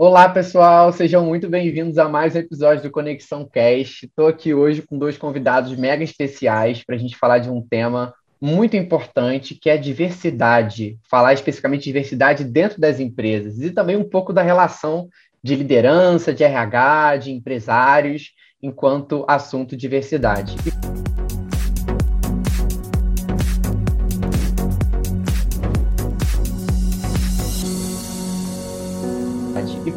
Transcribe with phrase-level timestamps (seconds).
[0.00, 4.06] Olá, pessoal, sejam muito bem-vindos a mais um episódio do Conexão Cast.
[4.06, 8.14] Estou aqui hoje com dois convidados mega especiais para a gente falar de um tema
[8.40, 10.96] muito importante, que é diversidade.
[11.10, 15.08] Falar especificamente de diversidade dentro das empresas e também um pouco da relação
[15.42, 18.30] de liderança, de RH, de empresários,
[18.62, 20.54] enquanto assunto diversidade.
[20.64, 20.77] E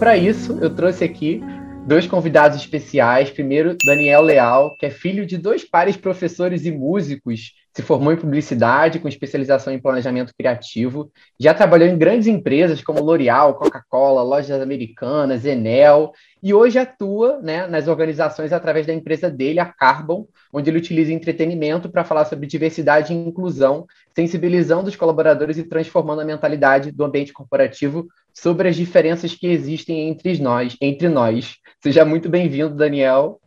[0.01, 1.43] para isso, eu trouxe aqui
[1.85, 3.29] dois convidados especiais.
[3.29, 8.17] Primeiro, Daniel Leal, que é filho de dois pares professores e músicos, se formou em
[8.17, 11.11] publicidade com especialização em planejamento criativo.
[11.39, 17.67] Já trabalhou em grandes empresas como L'Oréal, Coca-Cola, Lojas Americanas, Enel, e hoje atua né,
[17.67, 22.47] nas organizações através da empresa dele, a Carbon, onde ele utiliza entretenimento para falar sobre
[22.47, 28.75] diversidade e inclusão, sensibilizando os colaboradores e transformando a mentalidade do ambiente corporativo sobre as
[28.75, 30.75] diferenças que existem entre nós.
[30.81, 31.57] Entre nós.
[31.81, 33.39] Seja muito bem-vindo, Daniel.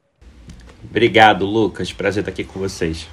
[0.83, 1.93] Obrigado, Lucas.
[1.93, 3.09] Prazer estar aqui com vocês.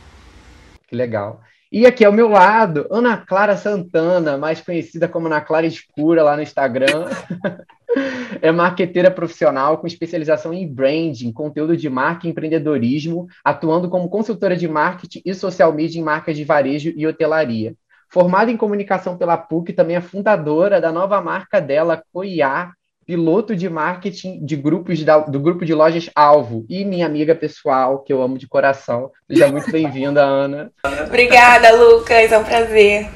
[0.88, 1.42] Que legal.
[1.72, 6.36] E aqui ao meu lado, Ana Clara Santana, mais conhecida como Ana Clara Escura lá
[6.36, 7.08] no Instagram.
[8.42, 14.56] é marqueteira profissional com especialização em branding, conteúdo de marca e empreendedorismo, atuando como consultora
[14.56, 17.74] de marketing e social media em marcas de varejo e hotelaria.
[18.12, 22.74] Formada em comunicação pela PUC, também é fundadora da nova marca dela, Coiá,
[23.06, 28.00] piloto de marketing de grupos da, do grupo de lojas Alvo e minha amiga pessoal,
[28.00, 29.10] que eu amo de coração.
[29.30, 30.74] Seja muito bem-vinda, Ana.
[31.08, 33.10] Obrigada, Lucas, é um prazer.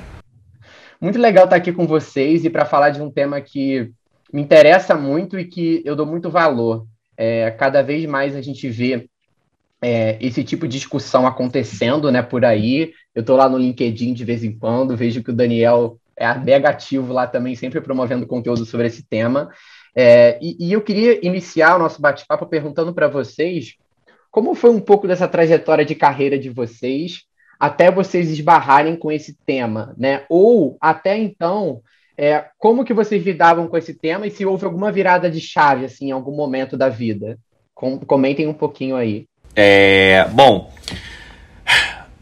[1.01, 3.91] Muito legal estar aqui com vocês e para falar de um tema que
[4.31, 6.87] me interessa muito e que eu dou muito valor.
[7.17, 9.09] É, cada vez mais a gente vê
[9.81, 12.93] é, esse tipo de discussão acontecendo né, por aí.
[13.15, 16.69] Eu estou lá no LinkedIn de vez em quando, vejo que o Daniel é mega
[16.69, 19.49] ativo lá também, sempre promovendo conteúdo sobre esse tema.
[19.95, 23.75] É, e, e, eu queria iniciar o nosso bate-papo perguntando para vocês
[24.29, 27.21] como foi um pouco dessa trajetória de carreira de vocês
[27.57, 30.25] até vocês esbarrarem com esse tema, né?
[30.27, 31.81] Ou até então,
[32.17, 35.85] é, como que vocês lidavam com esse tema e se houve alguma virada de chave
[35.85, 37.39] assim em algum momento da vida?
[37.73, 39.25] Com, comentem um pouquinho aí.
[39.55, 40.69] É, bom,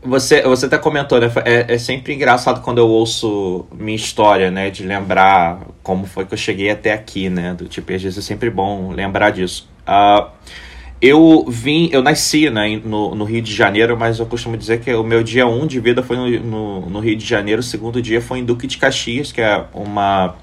[0.05, 1.31] você, você até comentou, né?
[1.45, 4.69] É, é, sempre engraçado quando eu ouço minha história, né?
[4.69, 7.53] De lembrar como foi que eu cheguei até aqui, né?
[7.53, 9.69] Do tipo, às vezes é sempre bom lembrar disso.
[9.87, 10.29] Uh,
[11.01, 14.93] eu vim, eu nasci né, no, no, Rio de Janeiro, mas eu costumo dizer que
[14.93, 17.63] o meu dia 1 um de vida foi no, no, no, Rio de Janeiro, o
[17.63, 20.35] segundo dia foi em Duque de Caxias, que é uma,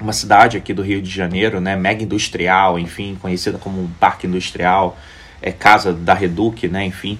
[0.00, 1.76] uma cidade aqui do Rio de Janeiro, né?
[1.76, 4.96] Mega industrial, enfim, conhecida como um parque industrial
[5.42, 7.18] é, casa da Reduc, né, enfim.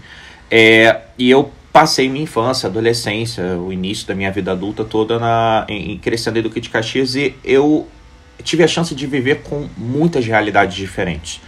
[0.51, 5.67] É, e eu passei minha infância, adolescência, o início da minha vida adulta toda na,
[5.69, 7.89] em, crescendo em Duque de Caxias e eu
[8.43, 11.41] tive a chance de viver com muitas realidades diferentes.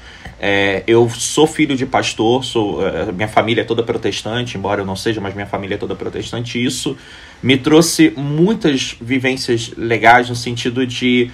[0.45, 4.87] É, eu sou filho de pastor, sou, é, minha família é toda protestante, embora eu
[4.87, 6.59] não seja, mas minha família é toda protestante.
[6.59, 6.97] E isso
[7.43, 11.31] me trouxe muitas vivências legais no sentido de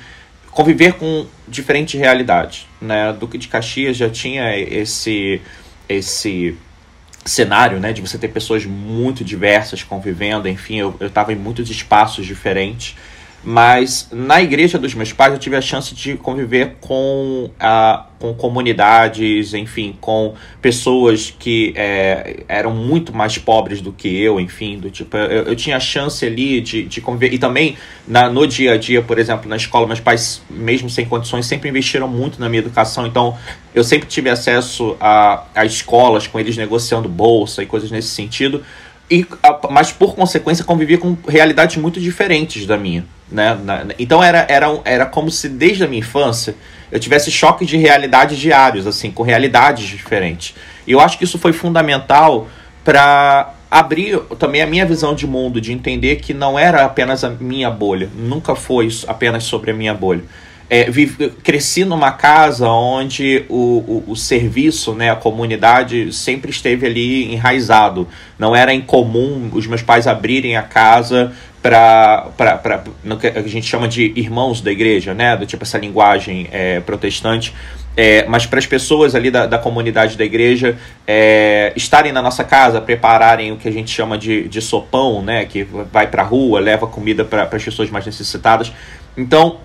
[0.51, 2.67] conviver com diferentes realidades.
[2.81, 3.13] Né?
[3.19, 5.41] Duque de Caxias já tinha esse,
[5.89, 6.57] esse
[7.25, 12.25] cenário né, de você ter pessoas muito diversas convivendo, enfim, eu estava em muitos espaços
[12.25, 12.97] diferentes.
[13.51, 18.35] Mas na igreja dos meus pais eu tive a chance de conviver com, a, com
[18.35, 24.91] comunidades, enfim, com pessoas que é, eram muito mais pobres do que eu, enfim, do
[24.91, 27.33] tipo, eu, eu tinha a chance ali de, de conviver.
[27.33, 31.07] E também na, no dia a dia, por exemplo, na escola, meus pais, mesmo sem
[31.07, 33.35] condições, sempre investiram muito na minha educação, então
[33.75, 38.63] eu sempre tive acesso a, a escolas com eles negociando bolsa e coisas nesse sentido.
[39.11, 39.27] E,
[39.71, 43.07] mas por consequência convivia com realidades muito diferentes da minha.
[43.31, 43.59] Né?
[43.99, 46.55] Então era, era, era como se desde a minha infância
[46.91, 50.55] eu tivesse choque de realidades diários, assim, com realidades diferentes.
[50.87, 52.49] E eu acho que isso foi fundamental
[52.83, 57.29] para abrir também a minha visão de mundo, de entender que não era apenas a
[57.29, 60.23] minha bolha, nunca foi apenas sobre a minha bolha
[60.71, 60.87] é,
[61.43, 68.07] cresci numa casa onde o, o, o, serviço, né, a comunidade sempre esteve ali enraizado.
[68.39, 71.33] Não era incomum os meus pais abrirem a casa
[71.63, 76.49] para no que a gente chama de irmãos da igreja, né, do tipo essa linguagem
[76.53, 77.55] é, protestante.
[77.97, 82.45] É, mas para as pessoas ali da, da comunidade da igreja é, estarem na nossa
[82.45, 86.25] casa, prepararem o que a gente chama de, de sopão, né, que vai para a
[86.25, 88.71] rua, leva comida para as pessoas mais necessitadas.
[89.17, 89.59] Então,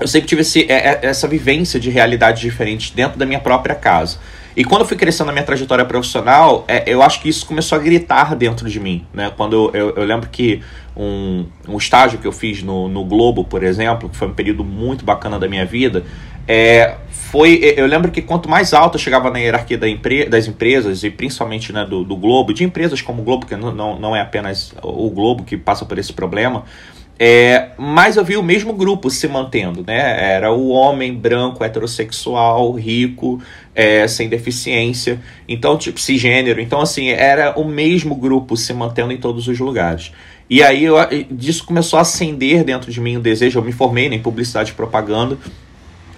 [0.00, 3.74] eu sempre tive esse, é, é, essa vivência de realidades diferentes dentro da minha própria
[3.74, 4.18] casa.
[4.56, 7.76] E quando eu fui crescendo na minha trajetória profissional, é, eu acho que isso começou
[7.76, 9.04] a gritar dentro de mim.
[9.12, 9.32] Né?
[9.36, 10.62] Quando eu, eu, lembro que
[10.96, 14.64] um, um estágio que eu fiz no, no Globo, por exemplo, que foi um período
[14.64, 16.04] muito bacana da minha vida,
[16.46, 17.74] é, foi.
[17.76, 21.10] Eu lembro que quanto mais alto eu chegava na hierarquia da empre, das empresas, e
[21.10, 24.20] principalmente né, do, do Globo, de empresas como o Globo, que não, não, não é
[24.20, 26.64] apenas o Globo que passa por esse problema,
[27.18, 30.34] é, mas eu vi o mesmo grupo se mantendo, né?
[30.34, 33.40] Era o homem branco, heterossexual, rico,
[33.74, 36.60] é, sem deficiência, então, tipo, cisgênero.
[36.60, 40.12] Então, assim, era o mesmo grupo se mantendo em todos os lugares.
[40.50, 40.96] E aí eu,
[41.30, 43.58] disso começou a acender dentro de mim o desejo.
[43.58, 45.38] Eu me formei em publicidade e propaganda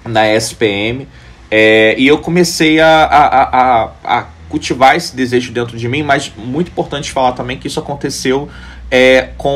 [0.05, 1.07] na SPM.
[1.51, 6.33] É, e eu comecei a, a, a, a, cultivar esse desejo dentro de mim, mas
[6.37, 8.49] muito importante falar também que isso aconteceu
[8.91, 9.51] é, com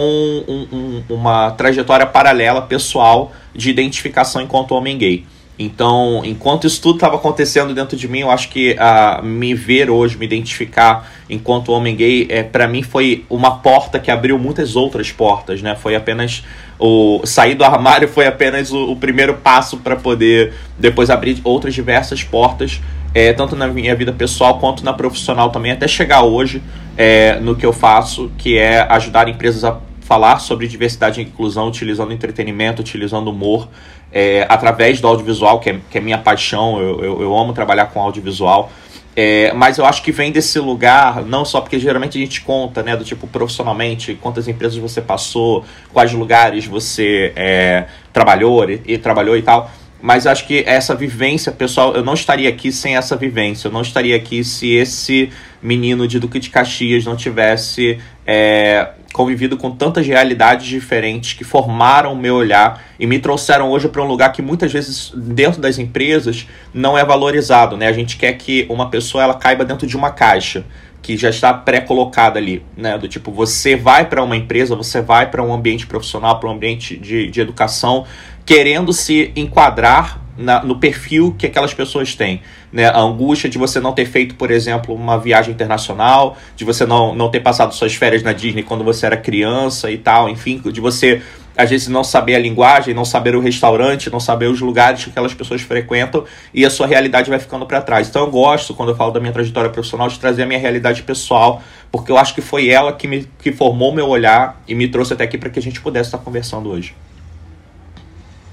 [0.49, 5.25] um, um, uma trajetória paralela pessoal de identificação enquanto homem gay.
[5.63, 9.91] Então, enquanto isso tudo estava acontecendo dentro de mim, eu acho que uh, me ver
[9.91, 14.75] hoje, me identificar enquanto homem gay, é, para mim foi uma porta que abriu muitas
[14.75, 15.77] outras portas, né?
[15.77, 16.43] Foi apenas
[16.79, 21.75] o sair do armário foi apenas o, o primeiro passo para poder depois abrir outras
[21.75, 22.81] diversas portas,
[23.15, 26.63] é, tanto na minha vida pessoal quanto na profissional também, até chegar hoje
[26.97, 31.69] é, no que eu faço, que é ajudar empresas a falar sobre diversidade e inclusão
[31.69, 33.69] utilizando entretenimento, utilizando humor,
[34.13, 37.87] é, através do audiovisual, que é, que é minha paixão, eu, eu, eu amo trabalhar
[37.87, 38.71] com audiovisual.
[39.15, 42.83] É, mas eu acho que vem desse lugar, não só porque geralmente a gente conta,
[42.83, 48.99] né, do tipo profissionalmente, quantas empresas você passou, quais lugares você é, trabalhou e, e,
[48.99, 49.71] trabalhou e tal.
[50.03, 53.69] Mas acho que essa vivência, pessoal, eu não estaria aqui sem essa vivência.
[53.69, 55.31] Eu não estaria aqui se esse
[55.63, 62.13] menino de Duque de Caxias não tivesse é, convivido com tantas realidades diferentes que formaram
[62.13, 65.79] o meu olhar e me trouxeram hoje para um lugar que muitas vezes dentro das
[65.79, 67.87] empresas não é valorizado, né?
[67.89, 70.65] A gente quer que uma pessoa ela caiba dentro de uma caixa
[71.03, 72.97] que já está pré-colocada ali, né?
[72.99, 76.53] Do tipo, você vai para uma empresa, você vai para um ambiente profissional, para um
[76.53, 78.07] ambiente de, de educação,
[78.51, 82.43] querendo se enquadrar na, no perfil que aquelas pessoas têm.
[82.73, 82.85] Né?
[82.85, 87.15] A angústia de você não ter feito, por exemplo, uma viagem internacional, de você não,
[87.15, 90.81] não ter passado suas férias na Disney quando você era criança e tal, enfim, de
[90.81, 91.23] você
[91.57, 95.11] às vezes não saber a linguagem, não saber o restaurante, não saber os lugares que
[95.11, 98.09] aquelas pessoas frequentam e a sua realidade vai ficando para trás.
[98.09, 101.05] Então eu gosto, quando eu falo da minha trajetória profissional, de trazer a minha realidade
[101.05, 101.63] pessoal,
[101.93, 105.13] porque eu acho que foi ela que me que formou meu olhar e me trouxe
[105.13, 106.97] até aqui para que a gente pudesse estar conversando hoje.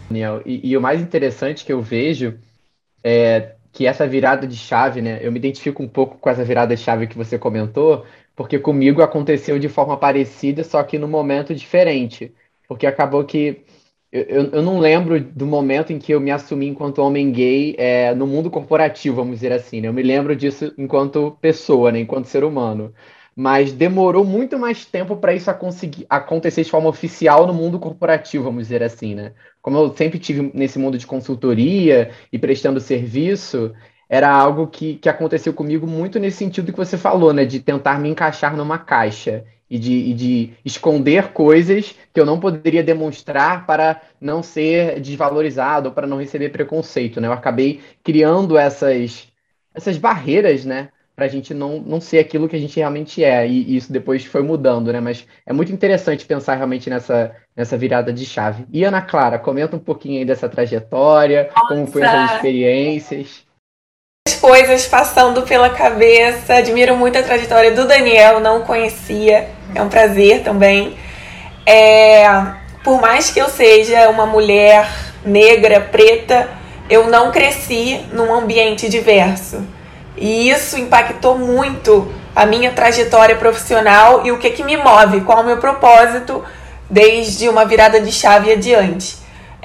[0.10, 2.38] Daniel, e, e, o mais interessante que eu vejo
[3.04, 5.20] é que essa virada de chave, né?
[5.22, 8.06] Eu me identifico um pouco com essa virada de chave que você comentou,
[8.36, 12.34] porque comigo aconteceu de forma parecida, só que num momento diferente.
[12.68, 13.64] Porque acabou que
[14.12, 18.16] eu, eu não lembro do momento em que eu me assumi enquanto homem gay é,
[18.16, 19.82] no mundo corporativo, vamos dizer assim.
[19.82, 19.88] Né?
[19.90, 22.00] Eu me lembro disso enquanto pessoa, né?
[22.00, 22.94] enquanto ser humano
[23.38, 25.52] mas demorou muito mais tempo para isso
[26.10, 29.32] acontecer de forma oficial no mundo corporativo, vamos dizer assim, né?
[29.62, 33.76] Como eu sempre tive nesse mundo de consultoria e prestando serviço,
[34.10, 37.46] era algo que, que aconteceu comigo muito nesse sentido que você falou, né?
[37.46, 42.40] De tentar me encaixar numa caixa e de, e de esconder coisas que eu não
[42.40, 47.28] poderia demonstrar para não ser desvalorizado ou para não receber preconceito, né?
[47.28, 49.28] Eu acabei criando essas,
[49.76, 50.90] essas barreiras, né?
[51.18, 53.48] Para a gente não, não ser aquilo que a gente realmente é.
[53.48, 55.02] E, isso depois foi mudando, né?
[55.02, 58.68] Mas é muito interessante pensar realmente nessa, nessa virada de chave.
[58.72, 61.68] E Ana Clara, comenta um pouquinho aí dessa trajetória, Nossa.
[61.70, 63.44] como foi essas experiências.
[64.28, 66.54] As coisas passando pela cabeça.
[66.54, 69.50] Admiro muito a trajetória do Daniel, não conhecia.
[69.74, 70.96] É um prazer também.
[71.66, 72.28] É,
[72.84, 74.88] por mais que eu seja uma mulher
[75.26, 76.48] negra, preta,
[76.88, 79.77] eu não cresci num ambiente diverso.
[80.18, 85.40] E isso impactou muito a minha trajetória profissional e o que, que me move, qual
[85.40, 86.44] é o meu propósito
[86.90, 89.18] desde uma virada de chave adiante.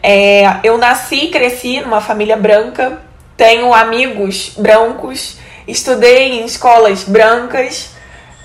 [0.02, 3.00] É, eu nasci e cresci numa família branca,
[3.36, 7.90] tenho amigos brancos, estudei em escolas brancas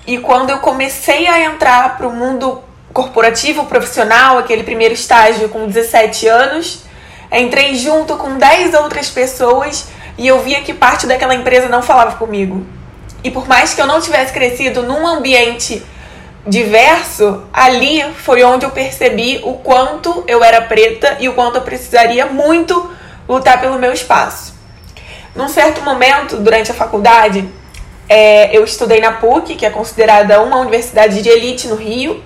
[0.05, 5.67] e quando eu comecei a entrar para o mundo corporativo profissional, aquele primeiro estágio com
[5.67, 6.83] 17 anos,
[7.31, 9.87] entrei junto com 10 outras pessoas
[10.17, 12.65] e eu via que parte daquela empresa não falava comigo.
[13.23, 15.83] E por mais que eu não tivesse crescido num ambiente
[16.45, 21.61] diverso, ali foi onde eu percebi o quanto eu era preta e o quanto eu
[21.61, 22.91] precisaria muito
[23.27, 24.55] lutar pelo meu espaço.
[25.35, 27.47] Num certo momento, durante a faculdade,
[28.09, 32.23] é, eu estudei na PUC, que é considerada uma universidade de elite no Rio,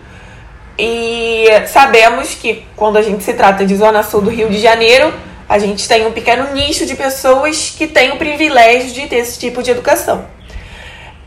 [0.78, 5.14] e sabemos que quando a gente se trata de Zona Sul do Rio de Janeiro,
[5.52, 9.38] a gente tem um pequeno nicho de pessoas que tem o privilégio de ter esse
[9.38, 10.26] tipo de educação.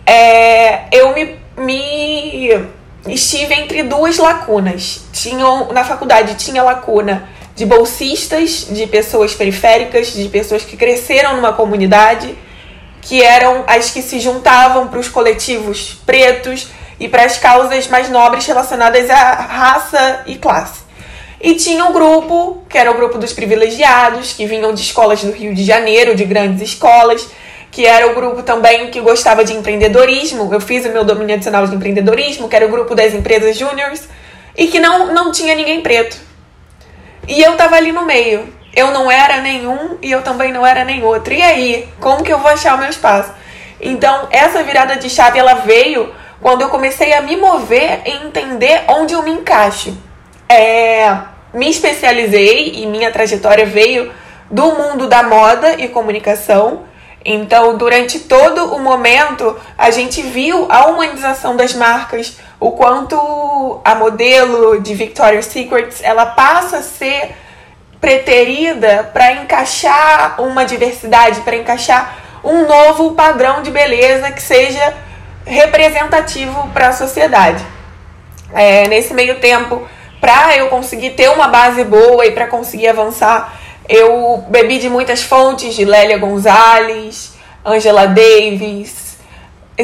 [0.07, 5.05] É, eu me, me estive entre duas lacunas.
[5.13, 11.53] Tinha, na faculdade tinha lacuna de bolsistas, de pessoas periféricas, de pessoas que cresceram numa
[11.53, 12.35] comunidade,
[13.03, 18.09] que eram as que se juntavam para os coletivos pretos e para as causas mais
[18.09, 20.84] nobres relacionadas à raça e classe.
[21.45, 25.31] E tinha um grupo, que era o grupo dos privilegiados, que vinham de escolas do
[25.31, 27.29] Rio de Janeiro, de grandes escolas,
[27.71, 30.49] que era o grupo também que gostava de empreendedorismo.
[30.51, 34.09] Eu fiz o meu domínio adicional de empreendedorismo, que era o grupo das empresas júniores,
[34.57, 36.17] e que não, não tinha ninguém preto.
[37.29, 38.49] E eu tava ali no meio.
[38.75, 41.35] Eu não era nenhum e eu também não era nem outro.
[41.35, 43.31] E aí, como que eu vou achar o meu espaço?
[43.79, 46.11] Então, essa virada de chave ela veio
[46.41, 49.95] quando eu comecei a me mover e entender onde eu me encaixo.
[50.49, 54.13] É, me especializei e minha trajetória veio
[54.51, 56.83] do mundo da moda e comunicação.
[57.25, 63.95] Então, durante todo o momento, a gente viu a humanização das marcas, o quanto a
[63.95, 67.35] modelo de Victoria's Secret ela passa a ser
[68.01, 74.95] preterida para encaixar uma diversidade, para encaixar um novo padrão de beleza que seja
[75.47, 77.65] representativo para a sociedade.
[78.53, 79.83] É, nesse meio tempo,
[80.25, 85.23] para eu conseguir ter uma base boa e para conseguir avançar, eu bebi de muitas
[85.23, 89.19] fontes de Lélia Gonzalez, Angela Davis,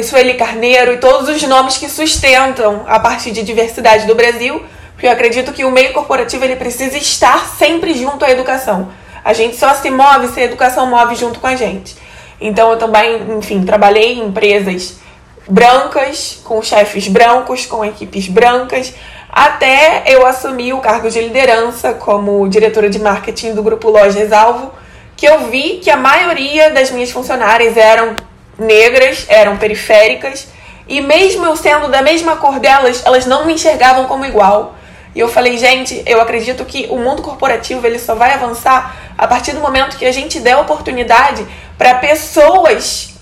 [0.01, 5.05] Sueli Carneiro e todos os nomes que sustentam a parte de diversidade do Brasil, porque
[5.05, 8.89] eu acredito que o meio corporativo ele precisa estar sempre junto à educação.
[9.23, 11.95] A gente só se move se a educação move junto com a gente.
[12.39, 14.99] Então eu também, enfim, trabalhei em empresas
[15.47, 18.91] brancas, com chefes brancos, com equipes brancas,
[19.31, 24.73] até eu assumir o cargo de liderança como diretora de marketing do grupo Lojas Alvo,
[25.15, 28.15] que eu vi que a maioria das minhas funcionárias eram
[28.59, 30.47] negras, eram periféricas,
[30.87, 34.75] e mesmo eu sendo da mesma cor delas, elas não me enxergavam como igual.
[35.13, 39.27] E eu falei, gente, eu acredito que o mundo corporativo ele só vai avançar a
[39.27, 41.45] partir do momento que a gente der oportunidade
[41.77, 43.13] para pessoas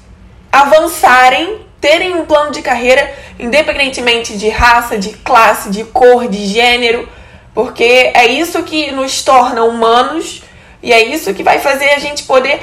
[0.52, 7.08] avançarem terem um plano de carreira independentemente de raça, de classe, de cor, de gênero,
[7.54, 10.44] porque é isso que nos torna humanos
[10.82, 12.60] e é isso que vai fazer a gente poder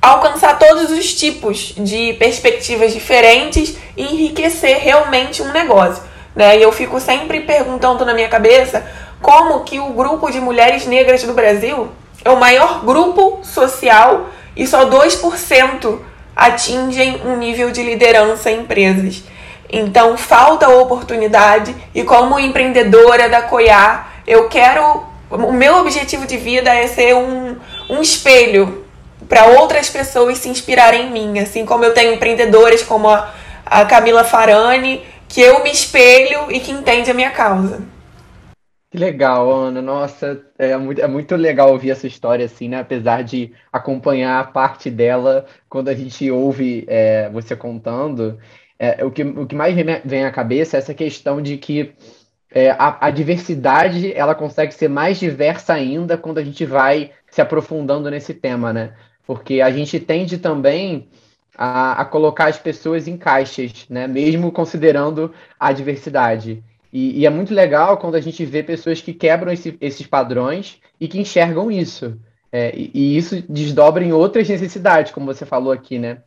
[0.00, 6.02] alcançar todos os tipos de perspectivas diferentes e enriquecer realmente um negócio.
[6.34, 6.58] Né?
[6.58, 8.84] E eu fico sempre perguntando na minha cabeça
[9.20, 11.88] como que o grupo de mulheres negras do Brasil
[12.24, 15.98] é o maior grupo social e só 2%
[16.34, 19.22] atingem um nível de liderança em empresas.
[19.72, 25.08] Então falta oportunidade e como empreendedora da Coiá, eu quero.
[25.30, 27.56] O meu objetivo de vida é ser um,
[27.88, 28.84] um espelho
[29.28, 33.32] para outras pessoas se inspirarem em mim, assim como eu tenho empreendedoras como a,
[33.64, 37.80] a Camila Farani, que eu me espelho e que entende a minha causa.
[38.90, 39.80] Que legal, Ana.
[39.80, 42.80] Nossa, é muito, é muito legal ouvir essa história, assim, né?
[42.80, 48.38] Apesar de acompanhar a parte dela quando a gente ouve é, você contando.
[48.78, 51.92] É, o, que, o que mais vem, à cabeça é essa questão de que
[52.50, 57.40] é, a, a, diversidade ela consegue ser mais diversa ainda quando a gente vai se
[57.40, 58.94] aprofundando nesse tema, né?
[59.24, 61.08] Porque a gente tende também
[61.56, 64.08] a, a colocar as pessoas em caixas, né?
[64.08, 66.64] Mesmo considerando a diversidade.
[66.92, 70.78] E, e, é muito legal quando a gente vê pessoas que quebram esse, esses padrões
[71.00, 72.18] e que enxergam isso.
[72.50, 76.18] É, e, e, isso desdobra em outras necessidades, como você falou aqui, né?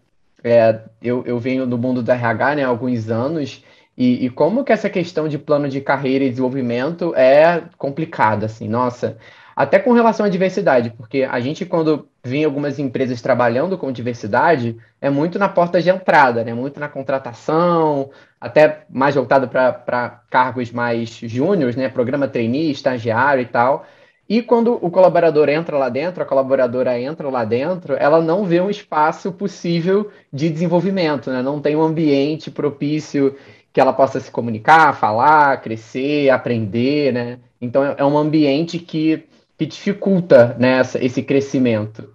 [0.44, 3.64] É, eu, eu venho do mundo do RH né, há alguns anos,
[3.98, 8.68] e, e, como que essa questão de plano de carreira e desenvolvimento é complicada, assim,
[8.68, 9.18] nossa,
[9.56, 14.78] até com relação à diversidade, porque a gente, quando vê algumas empresas trabalhando com diversidade,
[15.00, 16.54] é muito na porta de entrada, né?
[16.54, 21.90] Muito na contratação, até mais voltado para cargos mais júniores, né?
[21.90, 23.86] Programa trainee, estagiário e tal.
[24.28, 28.62] E quando o colaborador entra lá dentro, a colaboradora entra lá dentro, ela não vê
[28.62, 31.42] um espaço possível de desenvolvimento, né?
[31.42, 33.36] Não tem um ambiente propício
[33.72, 37.40] que ela possa se comunicar, falar, crescer, aprender, né?
[37.60, 39.26] Então é um ambiente que
[39.64, 42.10] que dificulta né, esse crescimento.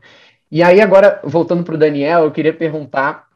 [0.50, 3.26] E aí, agora, voltando para o Daniel, eu queria perguntar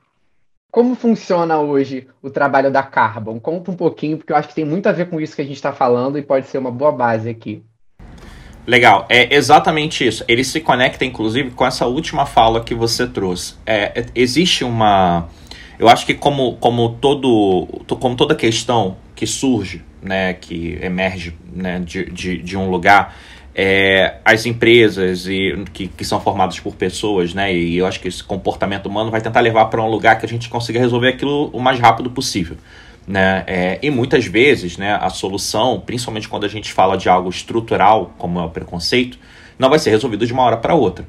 [0.70, 3.38] como funciona hoje o trabalho da Carbon?
[3.38, 5.44] Conta um pouquinho, porque eu acho que tem muito a ver com isso que a
[5.44, 7.62] gente está falando e pode ser uma boa base aqui.
[8.66, 10.24] Legal, é exatamente isso.
[10.28, 13.54] Ele se conecta, inclusive, com essa última fala que você trouxe.
[13.66, 15.28] É, é existe uma.
[15.78, 17.66] Eu acho que como, como, todo,
[17.98, 23.14] como toda questão que surge, né, que emerge né, de, de, de um lugar,
[23.54, 27.54] é, as empresas e, que, que são formadas por pessoas, né?
[27.54, 30.28] E eu acho que esse comportamento humano vai tentar levar para um lugar que a
[30.28, 32.56] gente consiga resolver aquilo o mais rápido possível.
[33.06, 33.44] Né?
[33.46, 38.14] É, e muitas vezes né, a solução, principalmente quando a gente fala de algo estrutural,
[38.16, 39.18] como é o preconceito,
[39.58, 41.04] não vai ser resolvido de uma hora para outra.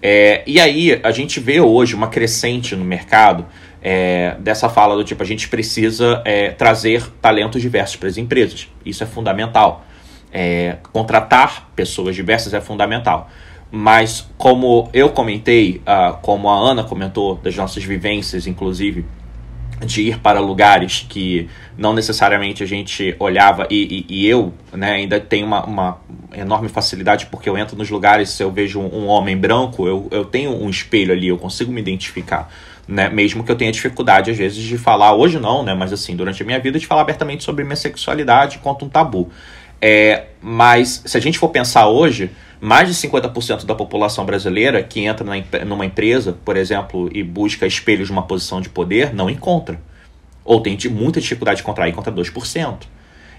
[0.00, 3.46] É, e aí a gente vê hoje uma crescente no mercado
[3.80, 8.68] é, dessa fala do tipo a gente precisa é, trazer talentos diversos para as empresas.
[8.84, 9.84] Isso é fundamental.
[10.32, 13.30] É, contratar pessoas diversas é fundamental.
[13.70, 19.04] Mas como eu comentei, uh, como a Ana comentou das nossas vivências, inclusive
[19.84, 24.92] de ir para lugares que não necessariamente a gente olhava e, e, e eu né,
[24.92, 25.98] ainda tenho uma, uma,
[26.32, 30.08] enorme facilidade porque eu entro nos lugares se eu vejo um, um, homem branco eu,
[30.10, 32.50] eu tenho um espelho ali eu consigo me identificar
[32.86, 35.74] né, mesmo que eu tenha dificuldade às vezes de falar hoje não né?
[35.74, 39.30] Mas assim durante a minha vida de falar abertamente sobre minha sexualidade quanto um tabu
[39.84, 45.00] é, mas se a gente for pensar hoje mais de 50% da população brasileira que
[45.00, 49.28] entra na, numa empresa, por exemplo, e busca espelhos de uma posição de poder, não
[49.28, 49.80] encontra.
[50.44, 52.76] Ou tem muita dificuldade de encontrar, encontra 2%.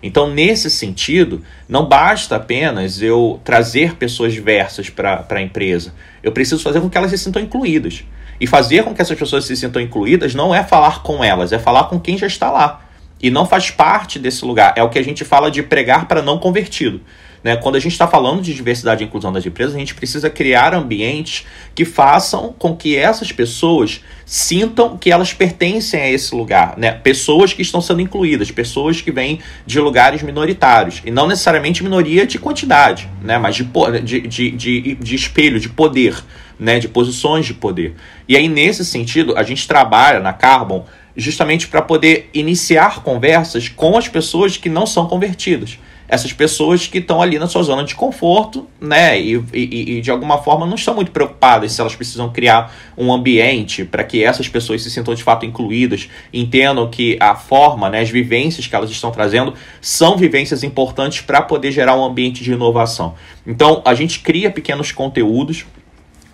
[0.01, 5.93] Então, nesse sentido, não basta apenas eu trazer pessoas diversas para a empresa.
[6.21, 8.03] Eu preciso fazer com que elas se sintam incluídas.
[8.41, 11.59] E fazer com que essas pessoas se sintam incluídas não é falar com elas, é
[11.59, 12.83] falar com quem já está lá.
[13.24, 14.74] E não faz parte desse lugar.
[14.75, 17.00] É o que a gente fala de pregar para não convertido.
[17.44, 17.58] Né?
[17.58, 20.74] Quando a gente está falando de diversidade e inclusão das empresas, a gente precisa criar
[20.74, 26.75] ambientes que façam com que essas pessoas sintam que elas pertencem a esse lugar.
[26.77, 26.92] Né?
[26.92, 31.01] Pessoas que estão sendo incluídas, pessoas que vêm de lugares minoritários.
[31.06, 33.38] E não necessariamente minoria de quantidade, né?
[33.38, 33.63] mas de,
[34.03, 36.15] de, de, de, de espelho, de poder,
[36.58, 36.80] né?
[36.80, 37.96] de posições de poder.
[38.27, 43.98] E aí, nesse sentido, a gente trabalha na Carbon justamente para poder iniciar conversas com
[43.98, 45.77] as pessoas que não são convertidas
[46.13, 49.20] essas pessoas que estão ali na sua zona de conforto, né?
[49.20, 53.12] E, e, e, de alguma forma não estão muito preocupadas se elas precisam criar um
[53.12, 58.01] ambiente para que essas pessoas se sintam de fato incluídas, entendam que a forma, né,
[58.01, 62.51] as vivências que elas estão trazendo são vivências importantes para poder gerar um ambiente de
[62.51, 63.15] inovação.
[63.46, 65.65] Então a gente cria pequenos conteúdos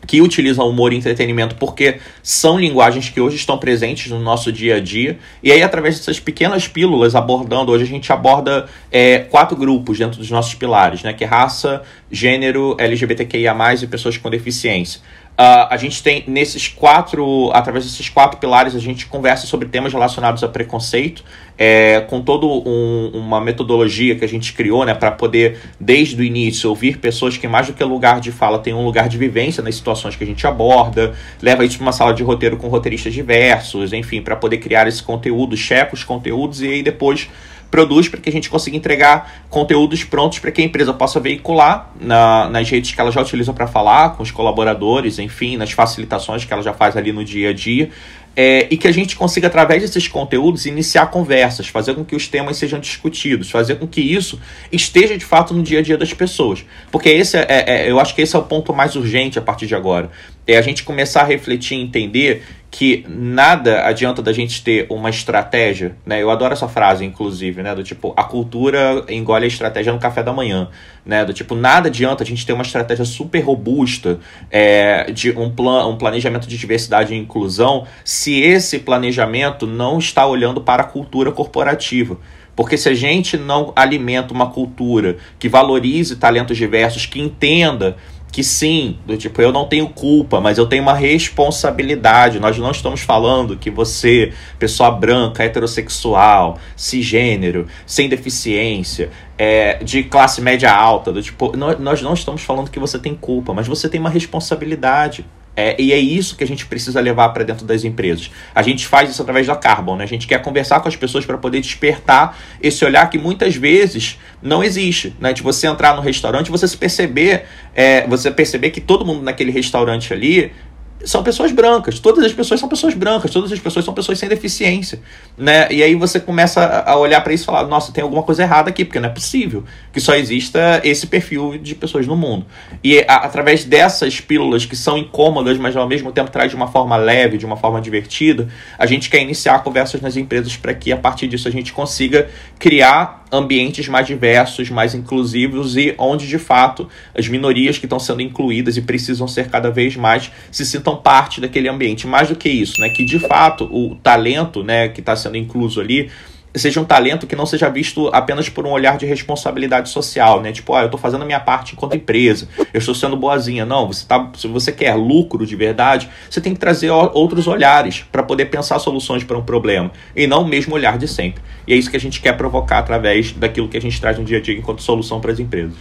[0.09, 4.77] que utilizam humor e entretenimento porque são linguagens que hoje estão presentes no nosso dia
[4.77, 5.19] a dia.
[5.43, 10.17] E aí, através dessas pequenas pílulas, abordando, hoje a gente aborda é, quatro grupos dentro
[10.17, 11.13] dos nossos pilares, né?
[11.13, 14.99] Que é raça, gênero, LGBTQIA, e pessoas com deficiência.
[15.39, 19.93] Uh, a gente tem nesses quatro, através desses quatro pilares, a gente conversa sobre temas
[19.93, 21.23] relacionados a preconceito,
[21.57, 26.25] é, com toda um, uma metodologia que a gente criou, né, para poder, desde o
[26.25, 29.63] início, ouvir pessoas que, mais do que lugar de fala, têm um lugar de vivência
[29.63, 33.13] nas situações que a gente aborda, leva isso para uma sala de roteiro com roteiristas
[33.13, 37.29] diversos, enfim, para poder criar esse conteúdo, checa os conteúdos e aí depois
[37.69, 41.91] produz para que a gente consiga entregar conteúdos prontos para que a empresa possa veicular
[41.99, 46.45] na, nas redes que ela já utiliza para falar, com os colaboradores, enfim, nas facilitações
[46.45, 47.89] que ela já faz ali no dia a dia.
[48.35, 52.27] É, e que a gente consiga, através desses conteúdos, iniciar conversas, fazer com que os
[52.27, 54.39] temas sejam discutidos, fazer com que isso
[54.71, 56.63] esteja de fato no dia a dia das pessoas.
[56.89, 59.41] Porque esse é, é, é eu acho que esse é o ponto mais urgente a
[59.41, 60.09] partir de agora.
[60.51, 65.11] É a gente começar a refletir e entender que nada adianta da gente ter uma
[65.11, 66.23] estratégia, né?
[66.23, 67.75] Eu adoro essa frase, inclusive, né?
[67.75, 70.67] Do tipo, a cultura engole a estratégia no café da manhã,
[71.05, 71.23] né?
[71.23, 75.85] Do tipo, nada adianta a gente ter uma estratégia super robusta é, de um, plan
[75.85, 81.31] um planejamento de diversidade e inclusão se esse planejamento não está olhando para a cultura
[81.31, 82.17] corporativa.
[82.55, 87.95] Porque se a gente não alimenta uma cultura que valorize talentos diversos, que entenda
[88.31, 92.39] que sim, do tipo, eu não tenho culpa, mas eu tenho uma responsabilidade.
[92.39, 100.41] Nós não estamos falando que você, pessoa branca, heterossexual, cisgênero, sem deficiência, é, de classe
[100.41, 103.99] média alta, do tipo, nós não estamos falando que você tem culpa, mas você tem
[103.99, 105.25] uma responsabilidade.
[105.59, 108.31] É, e é isso que a gente precisa levar para dentro das empresas.
[108.55, 110.05] A gente faz isso através da Carbon, né?
[110.05, 114.17] A gente quer conversar com as pessoas para poder despertar esse olhar que muitas vezes
[114.41, 115.33] não existe, né?
[115.33, 117.43] De você entrar no restaurante, você se perceber,
[117.75, 120.53] é, você perceber que todo mundo naquele restaurante ali
[121.03, 121.99] são pessoas brancas.
[121.99, 124.99] Todas as pessoas são pessoas brancas, todas as pessoas são pessoas sem deficiência,
[125.37, 125.67] né?
[125.71, 128.69] E aí você começa a olhar para isso e falar: "Nossa, tem alguma coisa errada
[128.69, 132.45] aqui, porque não é possível que só exista esse perfil de pessoas no mundo".
[132.83, 136.67] E a, através dessas pílulas que são incômodas, mas ao mesmo tempo traz de uma
[136.67, 140.91] forma leve, de uma forma divertida, a gente quer iniciar conversas nas empresas para que
[140.91, 146.39] a partir disso a gente consiga criar ambientes mais diversos, mais inclusivos e onde de
[146.39, 150.95] fato as minorias que estão sendo incluídas e precisam ser cada vez mais se sintam
[150.95, 152.07] parte daquele ambiente.
[152.07, 155.79] Mais do que isso, né, que de fato o talento, né, que está sendo incluso
[155.79, 156.09] ali
[156.55, 160.51] seja um talento que não seja visto apenas por um olhar de responsabilidade social, né?
[160.51, 163.65] Tipo, ah, eu estou fazendo a minha parte enquanto empresa, eu estou sendo boazinha.
[163.65, 168.05] Não, você tá, se você quer lucro de verdade, você tem que trazer outros olhares
[168.11, 171.41] para poder pensar soluções para um problema e não o mesmo olhar de sempre.
[171.67, 174.25] E é isso que a gente quer provocar através daquilo que a gente traz no
[174.25, 175.77] dia a dia enquanto solução para as empresas.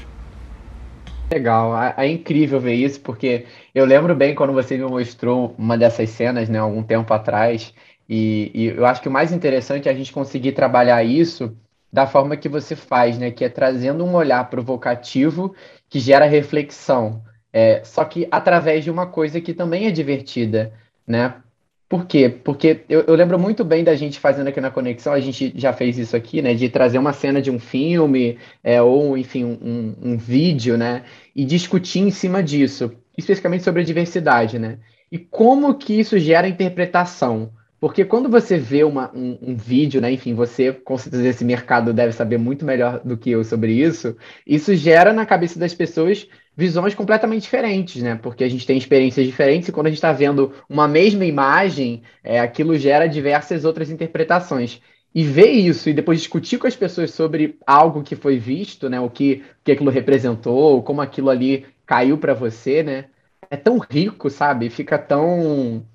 [1.30, 5.76] Legal, é, é, incrível ver isso, porque eu lembro bem quando você me mostrou uma
[5.76, 7.74] dessas cenas, né, algum tempo atrás,
[8.08, 11.56] e, e eu acho que o mais interessante é a gente conseguir trabalhar isso
[11.92, 15.54] da forma que você faz, né, que é trazendo um olhar provocativo
[15.88, 20.72] que gera reflexão, é, só que através de uma coisa que também é divertida,
[21.06, 21.34] né?
[21.88, 22.28] Por quê?
[22.28, 25.72] Porque eu, eu, lembro muito bem da gente fazendo aqui na Conexão, a gente já
[25.72, 26.52] fez isso aqui, né?
[26.52, 31.04] De trazer uma cena de um filme, é, ou, enfim, um, um, vídeo, né?
[31.34, 34.78] E discutir em cima disso, especificamente sobre a diversidade, né?
[35.10, 37.50] E como que isso gera interpretação.
[37.80, 40.10] Porque quando você vê uma, um, um, vídeo, né?
[40.10, 44.16] Enfim, você, com certeza, esse mercado deve saber muito melhor do que eu sobre isso.
[44.44, 48.16] Isso gera na cabeça das pessoas visões completamente diferentes, né?
[48.20, 52.02] Porque a gente tem experiências diferentes e quando a gente está vendo uma mesma imagem,
[52.24, 54.80] é, aquilo gera diversas outras interpretações.
[55.14, 59.00] E ver isso e depois discutir com as pessoas sobre algo que foi visto, né?
[59.00, 63.04] O que, que aquilo representou, como aquilo ali caiu para você, né?
[63.48, 64.68] É tão rico, sabe?
[64.68, 65.86] Fica tão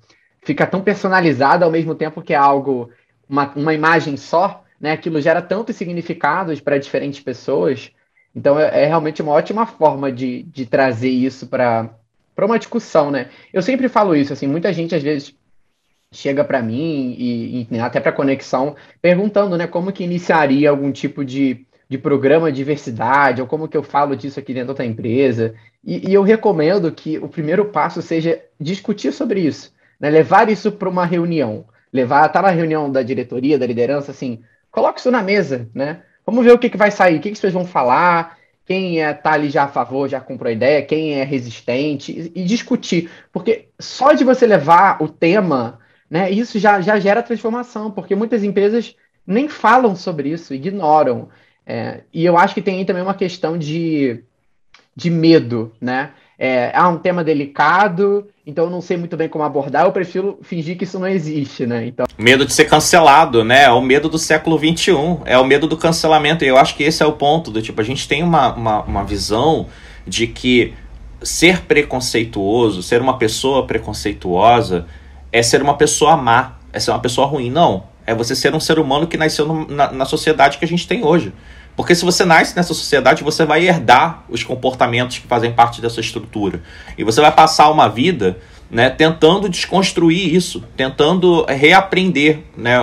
[0.44, 2.90] fica tão personalizado ao mesmo tempo que é algo
[3.28, 4.92] uma, uma imagem só, né?
[4.92, 7.90] Aquilo gera tantos significados para diferentes pessoas.
[8.34, 11.90] Então é, é, realmente uma ótima forma de, de trazer isso para
[12.38, 13.30] uma discussão, né?
[13.52, 15.34] Eu sempre falo isso, assim, muita gente às vezes
[16.12, 20.92] chega para mim e, e né, até para conexão perguntando, né, como que iniciaria algum
[20.92, 24.84] tipo de, de programa de diversidade ou como que eu falo disso aqui dentro da
[24.84, 25.54] empresa.
[25.82, 29.73] E, e eu recomendo que o primeiro passo seja discutir sobre isso,
[30.04, 34.42] né, levar isso para uma reunião, levar, tá na reunião da diretoria, da liderança, assim,
[34.70, 36.02] coloque isso na mesa, né?
[36.26, 38.36] Vamos ver o que, que vai sair, o que, que vocês vão falar,
[38.66, 42.42] quem é, tá ali já a favor, já comprou a ideia, quem é resistente, e,
[42.42, 43.10] e, discutir.
[43.32, 45.78] Porque só de você levar o tema,
[46.10, 48.94] né, isso já, já gera transformação, porque muitas empresas
[49.26, 51.30] nem falam sobre isso, ignoram.
[51.64, 54.22] É, e eu acho que tem aí também uma questão de,
[54.94, 56.12] de medo, né?
[56.38, 60.38] É, ah, um tema delicado, então eu não sei muito bem como abordar, eu prefiro
[60.42, 61.86] fingir que isso não existe, né?
[61.86, 62.06] Então...
[62.18, 63.64] Medo de ser cancelado, né?
[63.64, 64.92] É o medo do século XXI,
[65.24, 67.80] é o medo do cancelamento, e eu acho que esse é o ponto, do tipo,
[67.80, 69.66] a gente tem uma, uma, uma visão
[70.06, 70.74] de que
[71.22, 74.86] ser preconceituoso, ser uma pessoa preconceituosa,
[75.32, 77.50] é ser uma pessoa má, é ser uma pessoa ruim.
[77.50, 80.68] Não, é você ser um ser humano que nasceu no, na, na sociedade que a
[80.68, 81.32] gente tem hoje.
[81.76, 86.00] Porque se você nasce nessa sociedade, você vai herdar os comportamentos que fazem parte dessa
[86.00, 86.62] estrutura.
[86.96, 88.38] E você vai passar uma vida
[88.70, 92.76] né, tentando desconstruir isso, tentando reaprender né,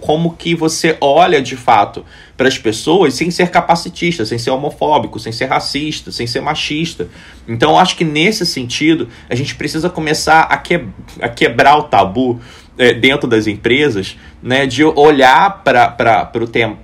[0.00, 2.04] como que você olha de fato
[2.36, 7.08] para as pessoas sem ser capacitista, sem ser homofóbico, sem ser racista, sem ser machista.
[7.46, 10.84] Então, acho que nesse sentido, a gente precisa começar a, que,
[11.20, 12.40] a quebrar o tabu
[12.78, 16.78] é, dentro das empresas, né, de olhar para o tema,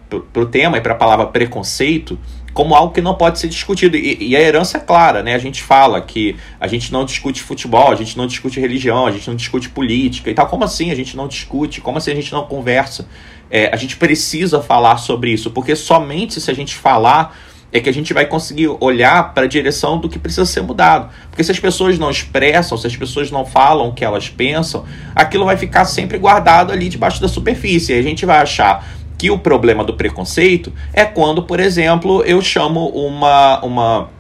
[0.51, 2.19] tema e para a palavra preconceito
[2.53, 3.97] como algo que não pode ser discutido.
[3.97, 5.35] E, e, a herança é clara, né?
[5.35, 9.11] A gente fala que a gente não discute futebol, a gente não discute religião, a
[9.11, 10.47] gente não discute política e tal.
[10.47, 11.81] Como assim a gente não discute?
[11.81, 13.09] Como assim a gente não conversa?
[13.51, 17.37] É, a gente precisa falar sobre isso, porque somente se a gente falar
[17.73, 21.11] é que a gente vai conseguir olhar para a direção do que precisa ser mudado.
[21.31, 24.85] Porque se as pessoas não expressam, se as pessoas não falam o que elas pensam,
[25.15, 27.95] aquilo vai ficar sempre guardado ali debaixo da superfície.
[27.95, 32.43] E a gente vai achar que o problema do preconceito é quando, por exemplo, eu
[32.43, 34.11] chamo uma, uma,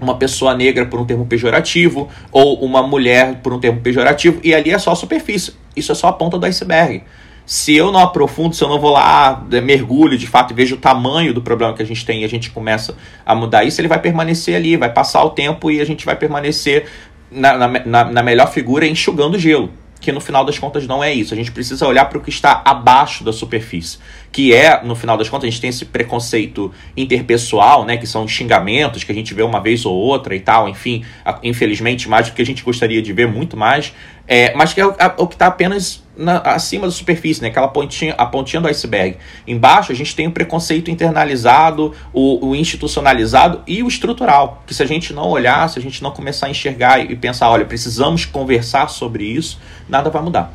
[0.00, 4.54] uma pessoa negra por um termo pejorativo ou uma mulher por um termo pejorativo e
[4.54, 5.52] ali é só a superfície.
[5.74, 7.02] Isso é só a ponta do iceberg
[7.46, 10.74] se eu não aprofundo, se eu não vou lá, é, mergulho de fato e vejo
[10.74, 13.80] o tamanho do problema que a gente tem e a gente começa a mudar isso,
[13.80, 16.86] ele vai permanecer ali, vai passar o tempo e a gente vai permanecer
[17.30, 21.32] na, na, na melhor figura enxugando gelo que no final das contas não é isso.
[21.34, 23.98] A gente precisa olhar para o que está abaixo da superfície,
[24.30, 28.28] que é, no final das contas, a gente tem esse preconceito interpessoal, né, que são
[28.28, 31.04] xingamentos que a gente vê uma vez ou outra e tal, enfim,
[31.42, 33.92] infelizmente mais do que a gente gostaria de ver muito mais,
[34.28, 37.48] é, mas que é o, o que está apenas na, acima da superfície, né?
[37.48, 39.18] Aquela pontinha, a pontinha do iceberg.
[39.46, 44.62] Embaixo a gente tem o preconceito internalizado, o, o, institucionalizado e o estrutural.
[44.66, 47.50] Que se a gente não olhar, se a gente não começar a enxergar e pensar,
[47.50, 50.52] olha, precisamos conversar sobre isso, nada vai mudar.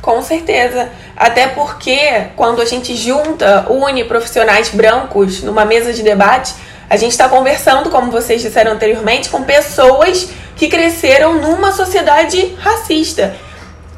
[0.00, 0.88] Com certeza.
[1.16, 6.54] Até porque quando a gente junta, une profissionais brancos numa mesa de debate,
[6.88, 13.34] a gente está conversando, como vocês disseram anteriormente, com pessoas que cresceram numa sociedade racista.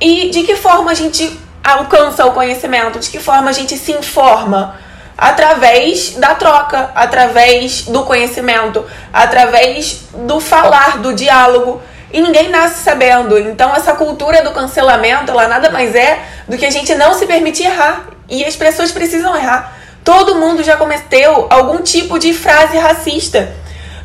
[0.01, 2.99] E de que forma a gente alcança o conhecimento?
[2.99, 4.79] De que forma a gente se informa?
[5.17, 11.81] Através da troca, através do conhecimento, através do falar, do diálogo.
[12.13, 13.39] E ninguém nasce sabendo.
[13.39, 17.27] Então essa cultura do cancelamento, ela nada mais é do que a gente não se
[17.27, 18.07] permitir errar.
[18.29, 19.77] E as pessoas precisam errar.
[20.05, 23.53] Todo mundo já cometeu algum tipo de frase racista.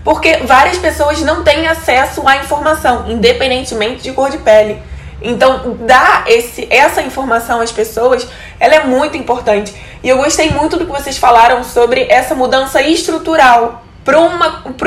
[0.03, 4.81] Porque várias pessoas não têm acesso à informação, independentemente de cor de pele.
[5.21, 8.27] Então, dar esse, essa informação às pessoas,
[8.59, 9.73] ela é muito importante.
[10.03, 14.19] E eu gostei muito do que vocês falaram sobre essa mudança estrutural para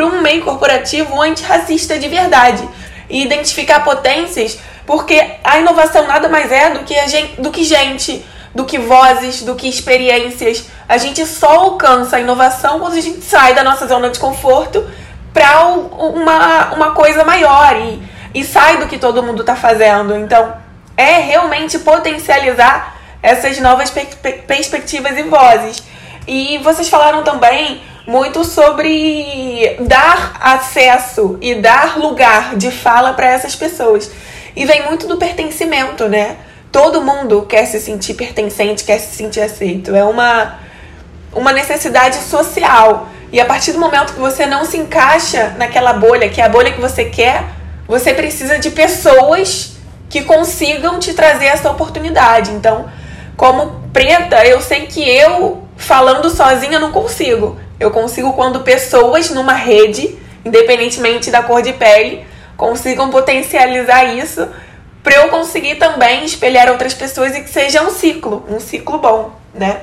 [0.04, 2.68] um meio corporativo antirracista de verdade.
[3.08, 8.24] E identificar potências, porque a inovação nada mais é do que, gente, do que gente,
[8.52, 10.64] do que vozes, do que experiências.
[10.88, 14.84] A gente só alcança a inovação quando a gente sai da nossa zona de conforto
[15.34, 17.76] para uma, uma coisa maior.
[17.76, 20.16] E, e sai do que todo mundo está fazendo.
[20.16, 20.54] Então,
[20.96, 25.82] é realmente potencializar essas novas perspectivas e vozes.
[26.26, 33.56] E vocês falaram também muito sobre dar acesso e dar lugar de fala para essas
[33.56, 34.10] pessoas.
[34.54, 36.36] E vem muito do pertencimento, né?
[36.70, 39.94] Todo mundo quer se sentir pertencente, quer se sentir aceito.
[39.94, 40.58] É uma,
[41.32, 43.08] uma necessidade social.
[43.34, 46.48] E a partir do momento que você não se encaixa naquela bolha, que é a
[46.48, 47.42] bolha que você quer,
[47.84, 49.72] você precisa de pessoas
[50.08, 52.52] que consigam te trazer essa oportunidade.
[52.52, 52.88] Então,
[53.36, 57.58] como preta, eu sei que eu falando sozinha não consigo.
[57.80, 62.24] Eu consigo quando pessoas numa rede, independentemente da cor de pele,
[62.56, 64.48] consigam potencializar isso
[65.02, 69.32] para eu conseguir também espelhar outras pessoas e que seja um ciclo, um ciclo bom,
[69.52, 69.80] né?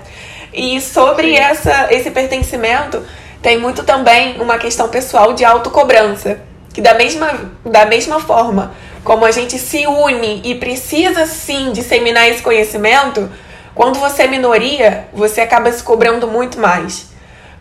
[0.54, 3.04] E sobre essa, esse pertencimento,
[3.42, 6.40] tem muito também uma questão pessoal de autocobrança
[6.74, 8.74] que da mesma, da mesma forma
[9.04, 13.30] como a gente se une e precisa sim disseminar esse conhecimento,
[13.74, 17.10] quando você é minoria, você acaba se cobrando muito mais.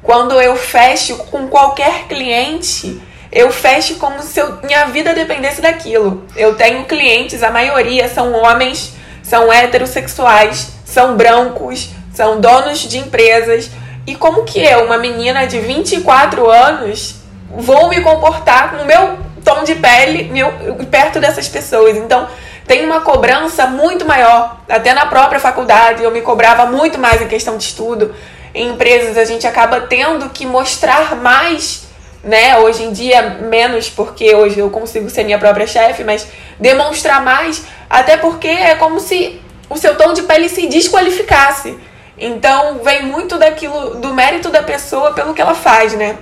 [0.02, 3.00] Quando eu fecho com qualquer cliente,
[3.32, 6.26] eu fecho como se eu, minha vida dependesse daquilo.
[6.36, 13.70] Eu tenho clientes, a maioria são homens, são heterossexuais, são brancos, são donos de empresas.
[14.10, 17.14] E como que eu, uma menina de 24 anos,
[17.48, 20.52] vou me comportar com o meu tom de pele meu,
[20.90, 21.96] perto dessas pessoas.
[21.96, 22.26] Então,
[22.66, 24.62] tem uma cobrança muito maior.
[24.68, 28.12] Até na própria faculdade, eu me cobrava muito mais em questão de estudo.
[28.52, 31.84] Em empresas, a gente acaba tendo que mostrar mais,
[32.24, 32.58] né?
[32.58, 36.26] Hoje em dia, menos, porque hoje eu consigo ser minha própria chefe, mas
[36.58, 41.78] demonstrar mais, até porque é como se o seu tom de pele se desqualificasse.
[42.20, 46.18] Então, vem muito daquilo, do mérito da pessoa pelo que ela faz, né?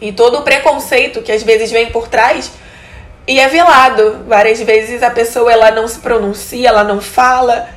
[0.00, 2.50] E todo o preconceito que às vezes vem por trás
[3.28, 4.24] e é velado.
[4.26, 7.68] Várias vezes a pessoa ela não se pronuncia, ela não fala,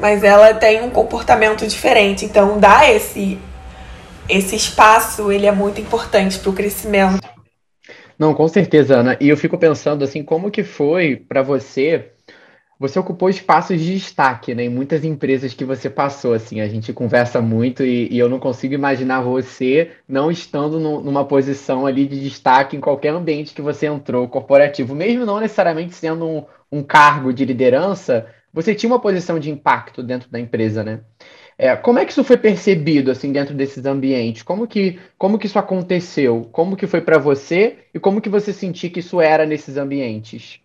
[0.00, 2.24] mas ela tem um comportamento diferente.
[2.24, 3.38] Então, dar esse
[4.28, 7.20] esse espaço, ele é muito importante para o crescimento.
[8.16, 9.16] Não, com certeza, Ana.
[9.20, 12.12] E eu fico pensando assim, como que foi para você
[12.80, 14.64] você ocupou espaços de destaque, né?
[14.64, 18.40] Em muitas empresas que você passou, assim, a gente conversa muito e, e eu não
[18.40, 23.60] consigo imaginar você não estando no, numa posição ali de destaque em qualquer ambiente que
[23.60, 28.98] você entrou corporativo, mesmo não necessariamente sendo um, um cargo de liderança, você tinha uma
[28.98, 31.00] posição de impacto dentro da empresa, né?
[31.58, 34.42] É, como é que isso foi percebido assim dentro desses ambientes?
[34.42, 36.48] Como que, como que isso aconteceu?
[36.50, 40.62] Como que foi para você e como que você sentiu que isso era nesses ambientes?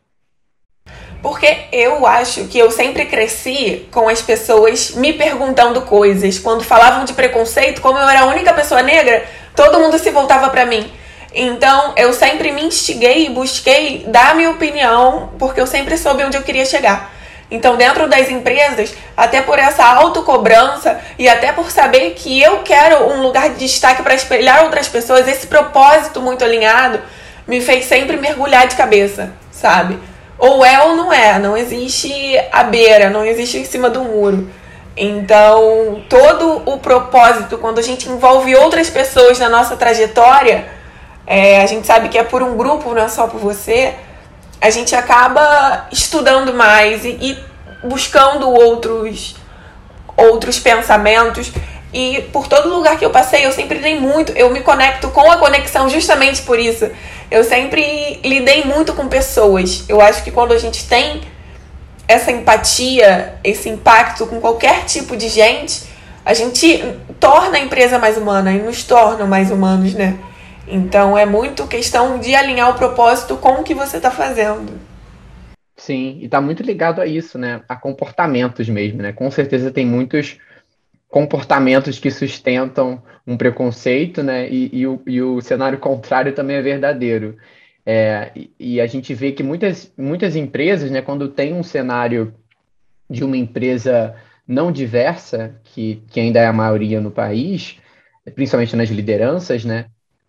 [1.25, 6.37] Porque eu acho que eu sempre cresci com as pessoas me perguntando coisas.
[6.37, 10.49] Quando falavam de preconceito, como eu era a única pessoa negra, todo mundo se voltava
[10.49, 10.87] para mim.
[11.33, 16.23] Então, eu sempre me instiguei e busquei dar a minha opinião, porque eu sempre soube
[16.23, 17.11] onde eu queria chegar.
[17.49, 23.03] Então, dentro das empresas, até por essa autocobrança e até por saber que eu quero
[23.09, 27.01] um lugar de destaque para espelhar outras pessoas, esse propósito muito alinhado
[27.47, 29.97] me fez sempre mergulhar de cabeça, sabe?
[30.37, 32.11] Ou é ou não é, não existe
[32.51, 34.49] a beira, não existe em cima do muro.
[34.97, 40.67] Então, todo o propósito, quando a gente envolve outras pessoas na nossa trajetória,
[41.27, 43.93] é, a gente sabe que é por um grupo, não é só por você,
[44.61, 47.37] a gente acaba estudando mais e, e
[47.87, 49.35] buscando outros,
[50.15, 51.51] outros pensamentos.
[51.95, 55.31] E por todo lugar que eu passei, eu sempre dei muito, eu me conecto com
[55.31, 56.91] a conexão justamente por isso.
[57.31, 59.85] Eu sempre lidei muito com pessoas.
[59.87, 61.21] Eu acho que quando a gente tem
[62.05, 65.83] essa empatia, esse impacto com qualquer tipo de gente,
[66.25, 66.83] a gente
[67.17, 70.19] torna a empresa mais humana e nos torna mais humanos, né?
[70.67, 74.73] Então é muito questão de alinhar o propósito com o que você está fazendo.
[75.77, 77.61] Sim, e está muito ligado a isso, né?
[77.69, 79.13] A comportamentos mesmo, né?
[79.13, 80.37] Com certeza tem muitos
[81.09, 84.49] comportamentos que sustentam um preconceito, né?
[84.49, 87.37] E, e, o, e o cenário contrário também é verdadeiro.
[87.85, 92.33] É, e, a gente vê que muitas, muitas empresas, né, quando tem um cenário
[93.07, 94.15] de uma empresa
[94.47, 97.77] não diversa, que, que ainda é a maioria no país,
[98.33, 99.85] principalmente nas lideranças, né,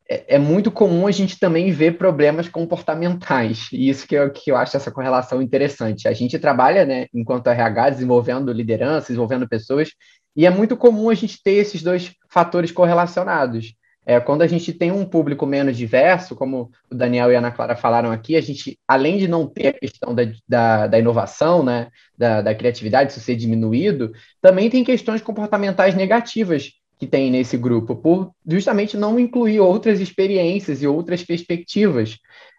[0.09, 4.51] é, é, muito comum a gente também ver problemas comportamentais, e isso que eu, que
[4.51, 6.07] eu acho essa correlação interessante.
[6.07, 9.91] A gente trabalha, né, enquanto RH, desenvolvendo liderança, desenvolvendo pessoas,
[10.37, 13.75] e é muito comum a gente ter esses dois fatores correlacionados.
[14.09, 17.51] É, quando a gente tem um público menos diverso, como o Daniel e a Ana
[17.51, 21.65] Clara falaram aqui, a gente, além de não ter a questão da, da, da inovação,
[21.65, 26.71] né, da, da criatividade, isso ser diminuído, também tem questões comportamentais negativas
[27.01, 32.17] que tem nesse grupo, por justamente não incluir outras experiências e outras perspectivas.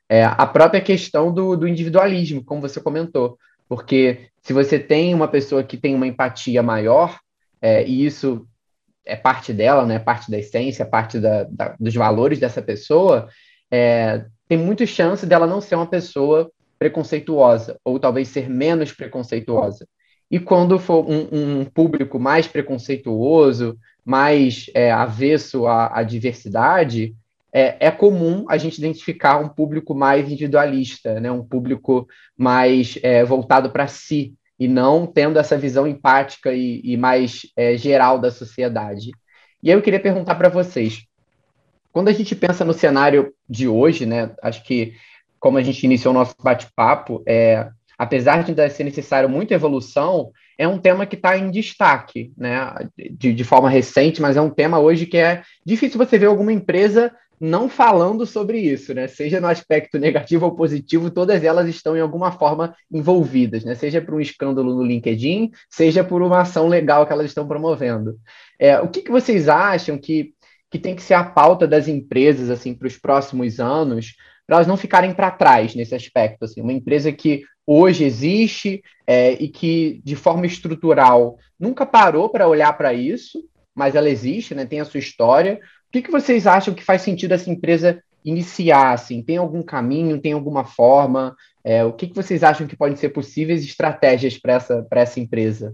[0.09, 3.37] É, a própria questão do, do individualismo, como você comentou,
[3.69, 7.17] porque se você tem uma pessoa que tem uma empatia maior,
[7.61, 8.47] é, e isso
[9.05, 13.29] é parte dela, né, parte da essência, parte da, da, dos valores dessa pessoa,
[13.71, 19.87] é, tem muita chance dela não ser uma pessoa preconceituosa, ou talvez ser menos preconceituosa.
[20.29, 27.15] E quando for um, um público mais preconceituoso, mais é, avesso à, à diversidade,
[27.51, 31.31] é, é, comum a gente identificar um público mais individualista, né?
[31.31, 36.97] um público mais é, voltado para si, e não tendo essa visão empática e, e
[36.97, 39.11] mais é, geral da sociedade.
[39.61, 41.03] E aí eu queria perguntar para vocês,
[41.91, 44.93] quando a gente pensa no cenário de hoje, né, acho que
[45.39, 50.31] como a gente iniciou o nosso bate-papo, é, apesar de ainda ser necessário muita evolução,
[50.57, 52.73] é um tema que está em destaque, né?
[53.11, 56.51] De, de, forma recente, mas é um tema hoje que é difícil você ver alguma
[56.51, 59.07] empresa não falando sobre isso, né?
[59.07, 63.75] Seja no aspecto negativo ou positivo, todas elas estão em alguma forma envolvidas, né?
[63.75, 68.17] Seja por um escândalo no LinkedIn, seja por uma ação legal que elas estão promovendo.
[68.59, 70.33] É, o que, que vocês acham que,
[70.71, 74.15] que tem que ser a pauta das empresas assim para os próximos anos?
[74.47, 76.45] para elas não ficarem para trás nesse aspecto.
[76.45, 82.47] Assim, uma empresa que hoje existe é, e que, de forma estrutural, nunca parou para
[82.47, 83.43] olhar para isso,
[83.75, 85.59] mas ela existe, né, tem a sua história.
[85.87, 88.93] O que, que vocês acham que faz sentido essa empresa iniciar?
[88.93, 89.21] Assim?
[89.23, 91.35] Tem algum caminho, tem alguma forma?
[91.63, 95.73] É, o que, que vocês acham que podem ser possíveis estratégias para essa, essa empresa?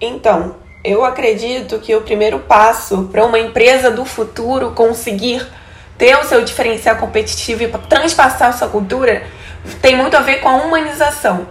[0.00, 5.46] Então, eu acredito que o primeiro passo para uma empresa do futuro conseguir
[5.96, 9.22] ter o seu diferencial competitivo e transpassar sua cultura
[9.82, 11.46] tem muito a ver com a humanização.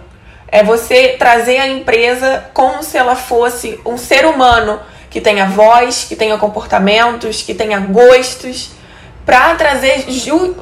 [0.48, 6.04] É você trazer a empresa como se ela fosse um ser humano que tenha voz,
[6.04, 8.70] que tenha comportamentos, que tenha gostos,
[9.26, 10.06] para trazer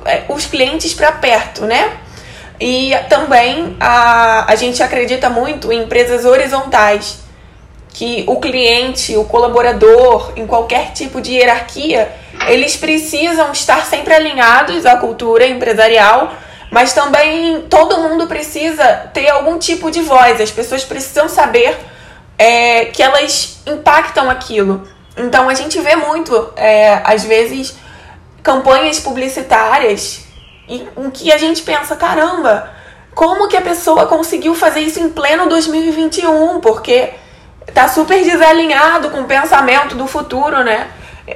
[0.06, 1.98] é, os clientes para perto, né?
[2.60, 7.20] E também a, a gente acredita muito em empresas horizontais
[7.90, 12.10] que o cliente, o colaborador, em qualquer tipo de hierarquia,
[12.46, 16.32] eles precisam estar sempre alinhados à cultura empresarial,
[16.70, 20.40] mas também todo mundo precisa ter algum tipo de voz.
[20.40, 21.76] As pessoas precisam saber
[22.38, 24.86] é, que elas impactam aquilo.
[25.16, 27.76] Então a gente vê muito, é, às vezes,
[28.42, 30.24] campanhas publicitárias
[30.68, 32.70] em, que a gente pensa, caramba,
[33.14, 36.60] como que a pessoa conseguiu fazer isso em pleno 2021?
[36.60, 37.10] Porque
[37.74, 40.86] tá super desalinhado com o pensamento do futuro, né?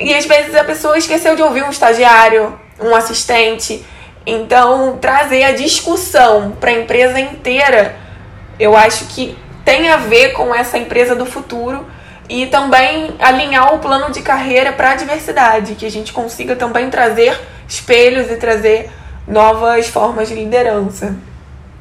[0.00, 3.84] E às vezes a pessoa esqueceu de ouvir um estagiário, um assistente.
[4.24, 7.96] Então, trazer a discussão para a empresa inteira,
[8.58, 11.84] eu acho que tem a ver com essa empresa do futuro
[12.28, 16.88] e também alinhar o plano de carreira para a diversidade, que a gente consiga também
[16.88, 18.90] trazer espelhos e trazer
[19.26, 21.16] novas formas de liderança.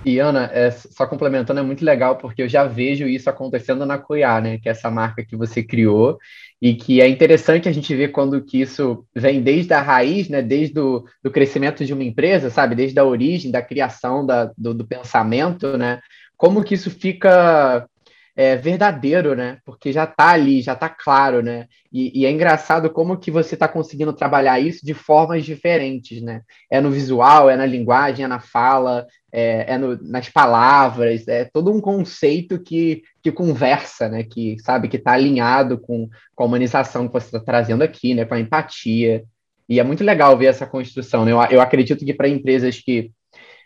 [0.04, 4.00] E Ana, é, só complementando, é muito legal porque eu já vejo isso acontecendo na
[4.00, 4.58] Cuiá, né?
[4.58, 6.18] Que é essa marca que você criou
[6.60, 10.42] e que é interessante a gente ver quando que isso vem desde a raiz, né?
[10.42, 12.74] Desde o do crescimento de uma empresa, sabe?
[12.74, 16.00] Desde a origem, da criação da, do, do pensamento, né?
[16.42, 17.88] Como que isso fica
[18.36, 19.60] é, verdadeiro, né?
[19.64, 21.68] Porque já está ali, já está claro, né?
[21.94, 26.42] E, e, é engraçado como que você está conseguindo trabalhar isso de formas diferentes, né?
[26.68, 31.46] É no visual, é na linguagem, é na fala, é, é no, nas palavras, é
[31.46, 34.24] todo um conceito que, que conversa, né?
[34.24, 38.26] Que sabe que está alinhado com, com a humanização que você está trazendo aqui, né?
[38.26, 39.24] Com a empatia.
[39.70, 41.24] E é muito legal ver essa construção.
[41.24, 41.34] Né?
[41.34, 43.12] Eu, eu acredito que para empresas que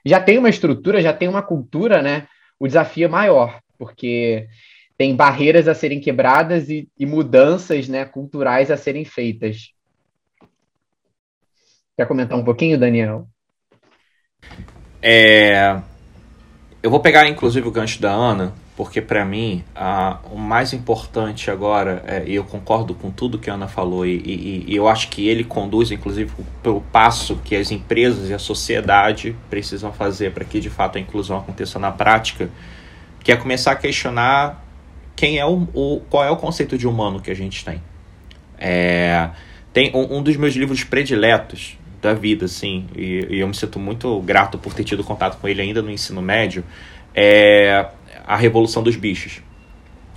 [0.05, 2.27] já têm uma estrutura, já têm uma cultura, né?
[2.59, 4.47] O desafio é maior porque
[4.97, 9.73] tem barreiras a serem quebradas e, e mudanças né, culturais a serem feitas.
[11.97, 13.27] Quer comentar um pouquinho, Daniel?
[15.01, 15.81] É,
[16.81, 21.49] eu vou pegar inclusive o gancho da Ana, porque para mim a, o mais importante
[21.49, 24.87] agora, é, e eu concordo com tudo que a Ana falou, e, e, e, eu
[24.87, 30.31] acho que ele conduz inclusive pelo passo que as empresas e a sociedade precisam fazer
[30.31, 32.49] para que de fato a inclusão aconteça na prática
[33.23, 34.63] que é começar a questionar
[35.15, 37.81] quem é o, o, qual é o conceito de humano que a gente tem.
[38.57, 39.29] É,
[39.73, 43.79] tem um, um, dos meus livros prediletos da vida, assim, e, e, eu me sinto
[43.79, 46.63] muito grato por ter tido contato com ele ainda no ensino médio,
[47.13, 47.87] é
[48.25, 49.41] A Revolução dos Bichos.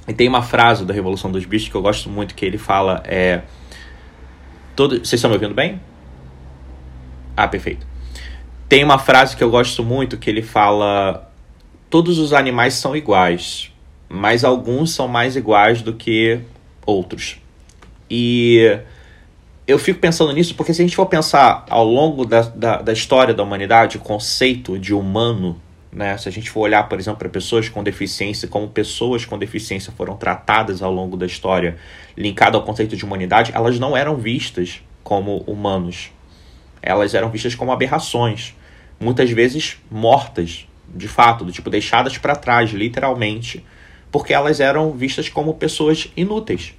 [0.06, 3.02] E tem uma frase da Revolução dos Bichos que eu gosto muito, que ele fala,
[3.04, 3.42] é...
[4.74, 4.96] Todo...
[4.98, 5.80] Vocês estão me ouvindo bem?
[7.36, 7.86] Ah, perfeito.
[8.68, 11.30] Tem uma frase que eu gosto muito, que ele fala...
[11.90, 13.72] Todos os animais são iguais,
[14.09, 16.40] mas alguns são mais iguais do que
[16.84, 17.38] outros.
[18.11, 18.78] E
[19.66, 22.92] eu fico pensando nisso porque se a gente for pensar ao longo da, da, da
[22.92, 25.61] história da humanidade, o conceito de humano,
[25.99, 26.16] né?
[26.16, 29.92] se a gente for olhar, por exemplo, para pessoas com deficiência, como pessoas com deficiência
[29.92, 31.76] foram tratadas ao longo da história,
[32.16, 36.12] linkado ao conceito de humanidade, elas não eram vistas como humanos.
[36.80, 38.55] Elas eram vistas como aberrações,
[39.01, 43.64] muitas vezes mortas, de fato, do tipo deixadas para trás, literalmente,
[44.12, 46.74] porque elas eram vistas como pessoas inúteis.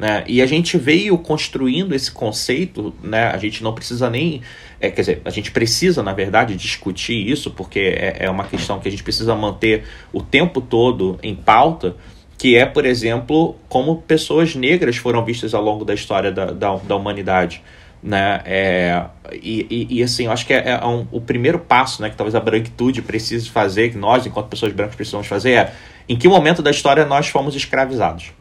[0.00, 0.24] Né?
[0.26, 3.26] E a gente veio construindo esse conceito, né?
[3.26, 4.40] a gente não precisa nem.
[4.80, 8.80] É, quer dizer, a gente precisa, na verdade, discutir isso, porque é, é uma questão
[8.80, 11.96] que a gente precisa manter o tempo todo em pauta,
[12.38, 16.76] que é, por exemplo, como pessoas negras foram vistas ao longo da história da, da,
[16.76, 17.62] da humanidade.
[18.02, 18.40] Né?
[18.46, 22.08] É, e, e, e, assim, eu acho que é, é um, o primeiro passo né,
[22.08, 25.72] que talvez a branquitude precise fazer, que nós, enquanto pessoas brancas, precisamos fazer, é
[26.08, 28.32] em que momento da história nós fomos escravizados?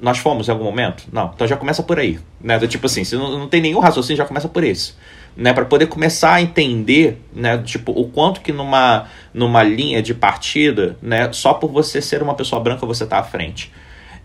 [0.00, 1.04] Nós fomos em algum momento?
[1.12, 1.30] Não.
[1.34, 2.18] Então já começa por aí.
[2.40, 2.58] Né?
[2.66, 4.94] Tipo assim, se não, não tem nenhum raciocínio, já começa por esse.
[5.36, 5.52] Né?
[5.52, 7.58] Para poder começar a entender né?
[7.58, 11.30] tipo, o quanto que numa, numa linha de partida, né?
[11.32, 13.70] só por você ser uma pessoa branca você está à frente.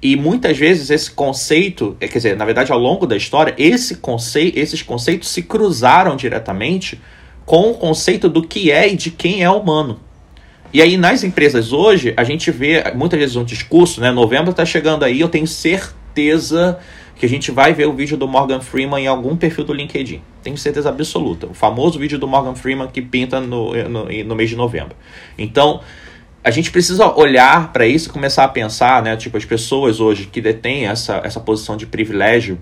[0.01, 3.97] E muitas vezes esse conceito, é, quer dizer, na verdade, ao longo da história, esse
[3.97, 6.99] conceito, esses conceitos se cruzaram diretamente
[7.45, 9.99] com o conceito do que é e de quem é humano.
[10.72, 14.11] E aí, nas empresas hoje, a gente vê muitas vezes um discurso, né?
[14.11, 16.78] Novembro está chegando aí, eu tenho certeza
[17.15, 20.22] que a gente vai ver o vídeo do Morgan Freeman em algum perfil do LinkedIn.
[20.43, 21.47] Tenho certeza absoluta.
[21.47, 24.95] O famoso vídeo do Morgan Freeman que pinta no, no, no mês de novembro.
[25.38, 25.82] Então,
[26.43, 29.17] a gente precisa olhar para isso e começar a pensar, né?
[29.17, 32.59] Tipo, as pessoas hoje que detêm essa, essa posição de privilégio,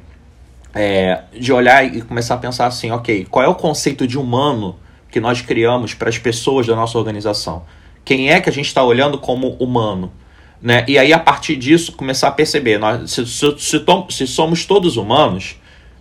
[0.74, 4.78] é, de olhar e começar a pensar assim, ok, qual é o conceito de humano
[5.12, 7.64] que nós criamos para as pessoas da nossa organização?
[8.08, 10.14] Quem é que a gente está olhando como humano?
[10.62, 10.86] Né?
[10.88, 14.95] E aí, a partir disso, começar a perceber: nós, se, se, se, se somos todos
[14.95, 15.58] humanos,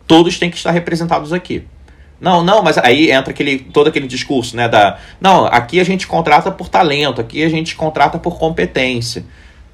[0.07, 1.65] todos têm que estar representados aqui.
[2.21, 4.69] Não, não, mas aí entra aquele, todo aquele discurso, né?
[4.69, 9.25] Da, não, aqui a gente contrata por talento, aqui a gente contrata por competência.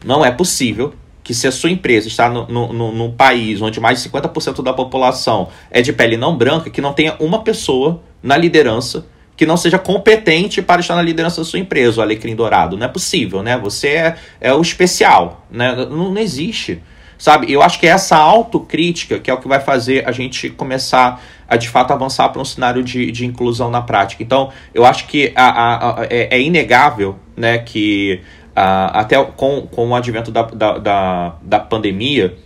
[0.02, 4.02] Não é possível que se a sua empresa está no, no, num país onde mais
[4.02, 8.38] de 50% da população é de pele não branca, que não tenha uma pessoa na
[8.38, 9.04] liderança
[9.42, 12.76] que não seja competente para estar na liderança da sua empresa, o alecrim dourado.
[12.76, 13.58] Não é possível, né?
[13.58, 15.74] Você é, é o especial, né?
[15.74, 16.80] Não, não existe,
[17.18, 17.52] sabe?
[17.52, 21.20] Eu acho que é essa autocrítica que é o que vai fazer a gente começar
[21.48, 24.22] a, de fato, avançar para um cenário de, de inclusão na prática.
[24.22, 28.20] Então, eu acho que a, a, a é, é, inegável, né, que
[28.54, 32.36] até com, com o advento da, da, da, da pandemia,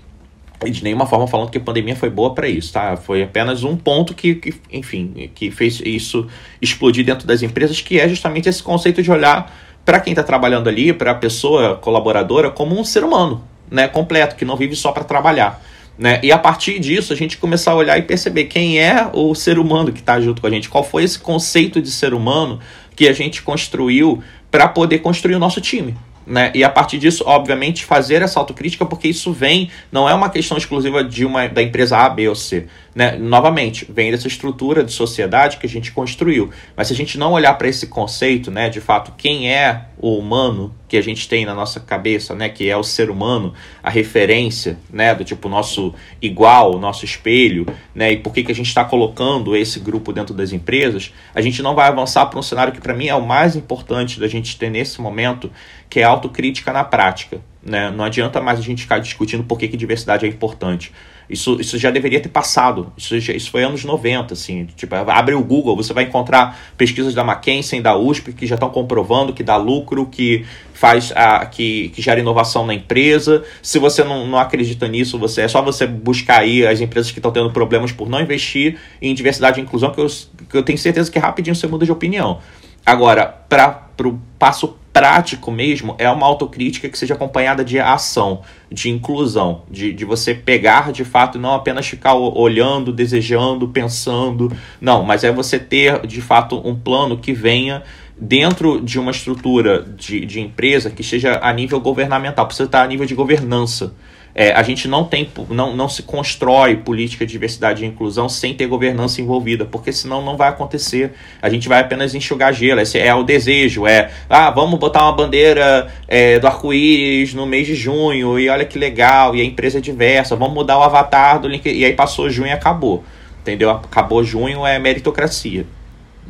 [0.64, 2.96] e de nenhuma forma falando que a pandemia foi boa para isso, tá?
[2.96, 6.26] Foi apenas um ponto que, que, enfim, que fez isso
[6.60, 9.54] explodir dentro das empresas, que é justamente esse conceito de olhar
[9.84, 14.34] para quem está trabalhando ali, para a pessoa colaboradora, como um ser humano, né, completo,
[14.34, 15.62] que não vive só para trabalhar.
[15.98, 16.20] Né?
[16.22, 19.58] E a partir disso, a gente começar a olhar e perceber quem é o ser
[19.58, 22.60] humano que está junto com a gente, qual foi esse conceito de ser humano
[22.94, 25.94] que a gente construiu para poder construir o nosso time.
[26.26, 26.50] Né?
[26.54, 30.56] E a partir disso, obviamente, fazer essa autocrítica, porque isso vem, não é uma questão
[30.58, 32.66] exclusiva de uma da empresa A, B ou C.
[32.96, 33.18] Né?
[33.18, 36.48] Novamente, vem dessa estrutura de sociedade que a gente construiu.
[36.74, 40.16] Mas se a gente não olhar para esse conceito, né, de fato, quem é o
[40.16, 43.90] humano que a gente tem na nossa cabeça, né, que é o ser humano, a
[43.90, 48.68] referência, né, do tipo nosso igual, nosso espelho, né, e por que, que a gente
[48.68, 52.72] está colocando esse grupo dentro das empresas, a gente não vai avançar para um cenário
[52.72, 55.52] que para mim é o mais importante da gente ter nesse momento,
[55.90, 57.42] que é autocrítica na prática.
[57.62, 57.90] Né?
[57.90, 60.92] Não adianta mais a gente ficar discutindo por que, que diversidade é importante.
[61.28, 62.92] Isso, isso já deveria ter passado.
[62.96, 64.66] Isso, isso foi anos 90, assim.
[64.76, 68.70] Tipo, abre o Google, você vai encontrar pesquisas da McKinsey, da USP, que já estão
[68.70, 73.42] comprovando que dá lucro, que faz a, que, que gera inovação na empresa.
[73.60, 77.18] Se você não, não acredita nisso, você é só você buscar aí as empresas que
[77.18, 80.06] estão tendo problemas por não investir em diversidade e inclusão, que eu,
[80.48, 82.38] que eu tenho certeza que rapidinho você muda de opinião.
[82.84, 88.40] Agora, para o passo prático mesmo é uma autocrítica que seja acompanhada de ação,
[88.72, 94.50] de inclusão, de, de você pegar de fato e não apenas ficar olhando, desejando, pensando.
[94.80, 97.82] Não, mas é você ter de fato um plano que venha
[98.18, 102.86] dentro de uma estrutura de, de empresa que esteja a nível governamental, precisa estar a
[102.86, 103.94] nível de governança.
[104.38, 108.52] É, a gente não tem, não, não se constrói política de diversidade e inclusão sem
[108.52, 111.14] ter governança envolvida, porque senão não vai acontecer.
[111.40, 112.82] A gente vai apenas enxugar gelo.
[112.82, 117.66] Esse é o desejo, é ah, vamos botar uma bandeira é, do arco-íris no mês
[117.66, 121.40] de junho, e olha que legal, e a empresa é diversa, vamos mudar o avatar
[121.40, 121.64] do link.
[121.66, 123.02] E aí passou junho e acabou.
[123.40, 123.70] Entendeu?
[123.70, 125.64] Acabou junho, é meritocracia.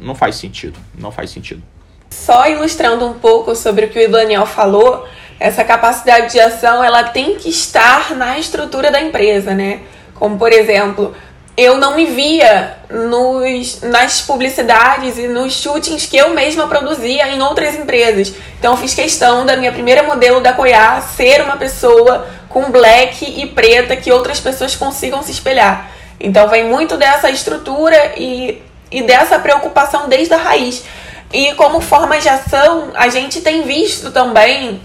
[0.00, 0.78] Não faz sentido.
[0.96, 1.61] Não faz sentido.
[2.09, 5.07] Só ilustrando um pouco sobre o que o Daniel falou,
[5.39, 9.80] essa capacidade de ação ela tem que estar na estrutura da empresa, né?
[10.14, 11.14] Como por exemplo,
[11.57, 17.41] eu não me via nos, nas publicidades e nos shootings que eu mesma produzia em
[17.41, 18.34] outras empresas.
[18.59, 23.47] Então fiz questão da minha primeira modelo da Coiá ser uma pessoa com black e
[23.47, 25.91] preta que outras pessoas consigam se espelhar.
[26.20, 30.84] Então vem muito dessa estrutura e, e dessa preocupação desde a raiz.
[31.32, 34.80] E como forma de ação, a gente tem visto também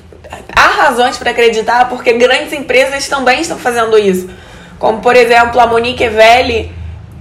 [0.55, 4.29] há razões para acreditar, porque grandes empresas também estão fazendo isso.
[4.77, 6.73] Como, por exemplo, a Monique Velli,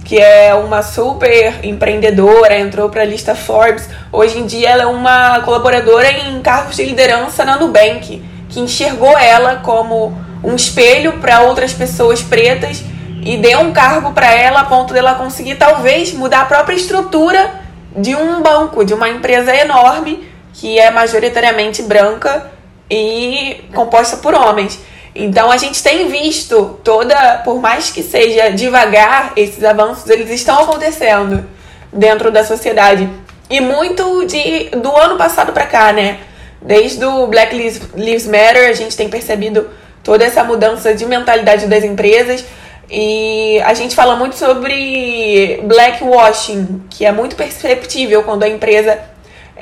[0.03, 3.87] que é uma super empreendedora, entrou para a lista Forbes.
[4.11, 9.17] Hoje em dia ela é uma colaboradora em cargos de liderança na Nubank, que enxergou
[9.17, 12.83] ela como um espelho para outras pessoas pretas
[13.23, 17.61] e deu um cargo para ela a ponto dela conseguir talvez mudar a própria estrutura
[17.95, 22.51] de um banco, de uma empresa enorme que é majoritariamente branca
[22.91, 24.77] e composta por homens.
[25.15, 30.59] Então a gente tem visto toda, por mais que seja devagar, esses avanços eles estão
[30.59, 31.45] acontecendo
[31.91, 33.09] dentro da sociedade.
[33.49, 36.19] E muito de do ano passado para cá, né?
[36.61, 37.55] Desde o Black
[37.95, 39.69] Lives Matter, a gente tem percebido
[40.03, 42.45] toda essa mudança de mentalidade das empresas.
[42.89, 48.99] E a gente fala muito sobre blackwashing, que é muito perceptível quando a empresa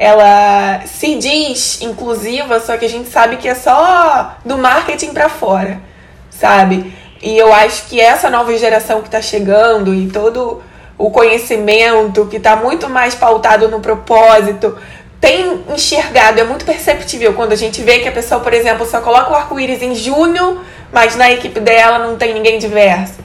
[0.01, 5.27] ela se diz inclusiva, só que a gente sabe que é só do marketing para
[5.27, 5.81] fora,
[6.29, 6.93] sabe?
[7.21, 10.63] E eu acho que essa nova geração que está chegando e todo
[10.97, 14.77] o conhecimento que está muito mais pautado no propósito
[15.19, 19.01] tem enxergado, é muito perceptível quando a gente vê que a pessoa, por exemplo, só
[19.01, 20.61] coloca o arco-íris em junho,
[20.93, 23.18] mas na equipe dela não tem ninguém diverso.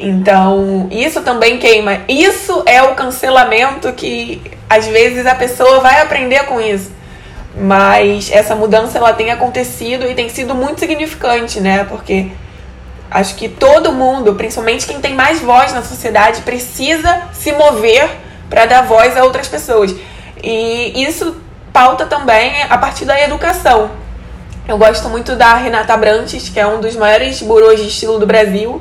[0.00, 2.00] Então, isso também queima.
[2.08, 4.40] Isso é o cancelamento que
[4.70, 6.92] às vezes a pessoa vai aprender com isso.
[7.56, 11.84] Mas essa mudança ela tem acontecido e tem sido muito significante, né?
[11.84, 12.30] Porque
[13.10, 18.08] acho que todo mundo, principalmente quem tem mais voz na sociedade, precisa se mover
[18.48, 19.92] para dar voz a outras pessoas.
[20.40, 21.36] E isso
[21.72, 23.90] pauta também a partir da educação.
[24.68, 28.26] Eu gosto muito da Renata Brantes, que é um dos maiores burôs de estilo do
[28.26, 28.80] Brasil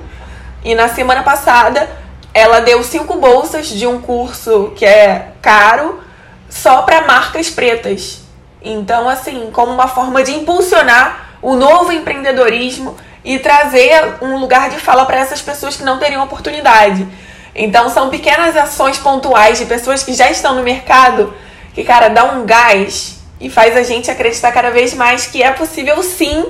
[0.67, 1.89] e na semana passada
[2.33, 6.03] ela deu cinco bolsas de um curso que é caro
[6.49, 8.19] só para marcas pretas.
[8.61, 14.75] Então, assim, como uma forma de impulsionar o novo empreendedorismo e trazer um lugar de
[14.77, 17.07] fala para essas pessoas que não teriam oportunidade.
[17.55, 21.33] Então, são pequenas ações pontuais de pessoas que já estão no mercado
[21.73, 25.51] que, cara, dá um gás e faz a gente acreditar cada vez mais que é
[25.51, 26.45] possível sim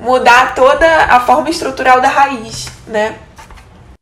[0.00, 3.14] mudar toda a forma estrutural da raiz, né?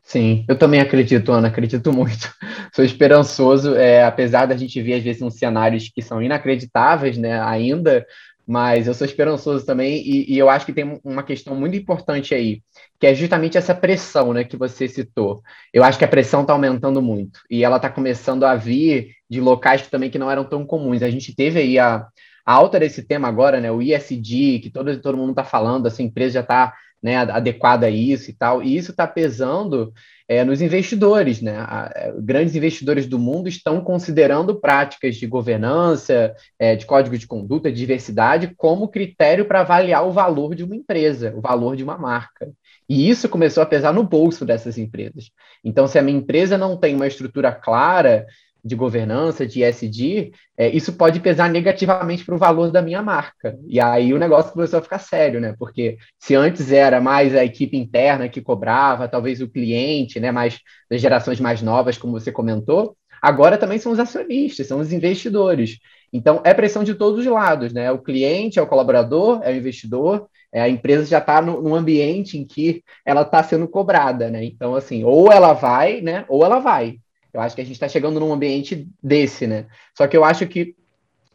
[0.09, 2.35] Sim, eu também acredito, Ana, acredito muito.
[2.75, 7.39] Sou esperançoso, é, apesar da gente ver às vezes uns cenários que são inacreditáveis, né,
[7.43, 8.07] ainda,
[8.47, 12.35] mas eu sou esperançoso também e, e, eu acho que tem uma questão muito importante
[12.35, 12.63] aí,
[12.99, 15.43] que é justamente essa pressão, né, que você citou.
[15.75, 19.43] Eu acho que a pressão está aumentando muito e ela está começando a vir de
[19.43, 21.03] locais que também que não eram tão comuns.
[21.03, 22.07] A gente teve aí a,
[22.47, 26.03] a alta desse tema agora, né, o ISD, que todo, todo mundo está falando, essa
[26.03, 26.73] empresa já está
[27.03, 29.93] né, adequada a isso e tal, e isso está pesando
[30.29, 31.57] é, nos investidores, né?
[31.59, 37.27] A, é, grandes investidores do mundo estão considerando práticas de governança, é, de código de
[37.27, 41.83] conduta, de diversidade, como critério para avaliar o valor de uma empresa, o valor de
[41.83, 42.51] uma marca.
[42.89, 45.31] E isso começou a pesar no bolso dessas empresas.
[45.65, 48.27] Então, se a minha empresa não tem uma estrutura clara
[48.65, 53.59] de governança, de ESG, é, isso pode pesar negativamente para o valor da minha marca.
[53.67, 55.55] E aí o negócio começou a ficar sério, né?
[55.59, 60.33] Porque se antes era mais a equipe interna que cobrava, talvez o cliente, né?
[60.33, 60.59] Mais
[60.91, 65.79] das gerações mais novas, como você comentou, agora também são os acionistas, são os investidores.
[66.13, 67.91] Então é pressão de todos os lados, né?
[67.91, 72.39] O cliente é o colaborador, é o investidor, é, a empresa já está num ambiente
[72.39, 74.45] em que ela está sendo cobrada, né?
[74.45, 76.25] Então, assim, ou ela vai, né?
[76.29, 76.99] Ou ela vai.
[77.33, 79.67] Eu acho que a gente está chegando num ambiente desse, né?
[79.97, 80.75] Só que eu acho que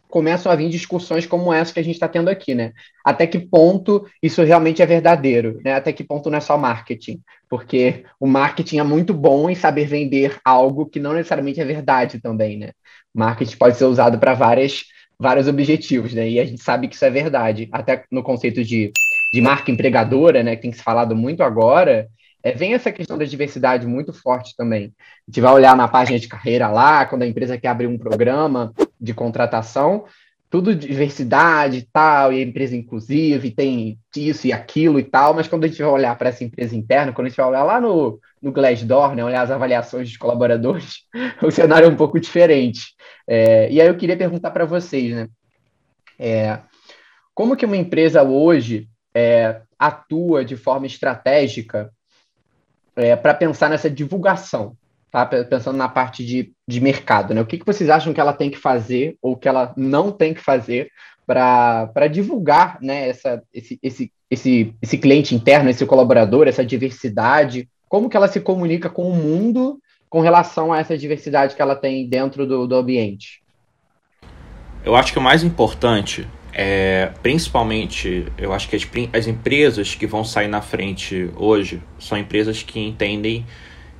[0.09, 2.71] começam a vir discussões como essa que a gente está tendo aqui, né?
[3.03, 5.73] Até que ponto isso realmente é verdadeiro, né?
[5.73, 7.19] Até que ponto não é só marketing,
[7.49, 12.19] porque o marketing é muito bom em saber vender algo que não necessariamente é verdade
[12.19, 12.71] também, né?
[13.13, 14.83] Marketing pode ser usado para várias
[15.19, 16.29] vários objetivos, né?
[16.29, 18.91] E a gente sabe que isso é verdade, até no conceito de
[19.33, 22.07] de marca empregadora, né, que tem se falado muito agora,
[22.43, 24.93] é, vem essa questão da diversidade muito forte também.
[24.99, 27.97] A gente vai olhar na página de carreira lá, quando a empresa quer abrir um
[27.97, 30.05] programa de contratação,
[30.49, 35.63] tudo diversidade e tal, e empresa inclusiva, tem isso e aquilo e tal, mas quando
[35.63, 38.19] a gente vai olhar para essa empresa interna, quando a gente vai olhar lá no,
[38.39, 41.05] no Glassdoor, né, olhar as avaliações dos colaboradores,
[41.41, 42.93] o cenário é um pouco diferente.
[43.25, 45.27] É, e aí eu queria perguntar para vocês, né,
[46.19, 46.59] é,
[47.33, 51.89] como que uma empresa hoje é, atua de forma estratégica
[52.95, 54.75] é, para pensar nessa divulgação,
[55.11, 55.25] tá?
[55.25, 57.33] pensando na parte de, de mercado.
[57.33, 57.41] Né?
[57.41, 60.33] O que, que vocês acham que ela tem que fazer ou que ela não tem
[60.33, 60.91] que fazer
[61.25, 67.69] para divulgar né, essa, esse, esse, esse, esse cliente interno, esse colaborador, essa diversidade?
[67.87, 69.79] Como que ela se comunica com o mundo
[70.09, 73.41] com relação a essa diversidade que ela tem dentro do, do ambiente?
[74.85, 80.05] Eu acho que o mais importante é, principalmente, eu acho que as, as empresas que
[80.05, 83.45] vão sair na frente hoje são empresas que entendem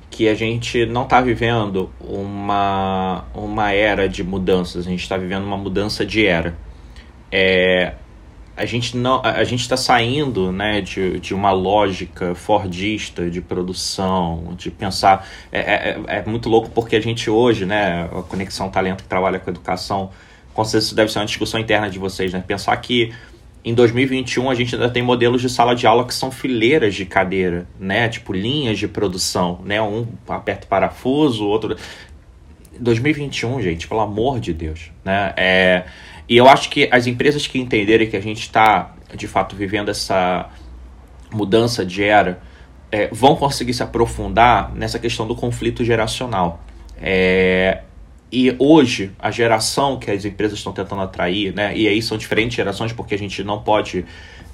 [0.08, 5.42] que a gente não está vivendo uma, uma era de mudanças, a gente está vivendo
[5.44, 6.56] uma mudança de era.
[7.32, 7.94] É,
[8.56, 14.54] a gente não a, gente está saindo né, de, de uma lógica fordista de produção,
[14.56, 15.26] de pensar.
[15.50, 19.40] É, é, é muito louco porque a gente hoje, né, a Conexão Talento que trabalha
[19.40, 20.10] com educação,
[20.54, 22.42] com certeza isso deve ser uma discussão interna de vocês, né?
[22.46, 23.12] Pensar que
[23.64, 27.04] em 2021 a gente ainda tem modelos de sala de aula que são fileiras de
[27.04, 28.08] cadeira, né?
[28.08, 29.82] Tipo linhas de produção, né?
[29.82, 31.76] Um aperta o parafuso, o outro
[32.78, 35.32] 2021, gente, pelo amor de Deus, né?
[35.36, 35.84] É,
[36.28, 39.90] e eu acho que as empresas que entenderem que a gente está, de fato, vivendo
[39.90, 40.48] essa
[41.32, 42.40] mudança de era,
[42.90, 46.62] é, vão conseguir se aprofundar nessa questão do conflito geracional.
[47.00, 47.82] É,
[48.34, 51.72] e hoje, a geração que as empresas estão tentando atrair, né?
[51.76, 54.04] E aí são diferentes gerações, porque a gente não pode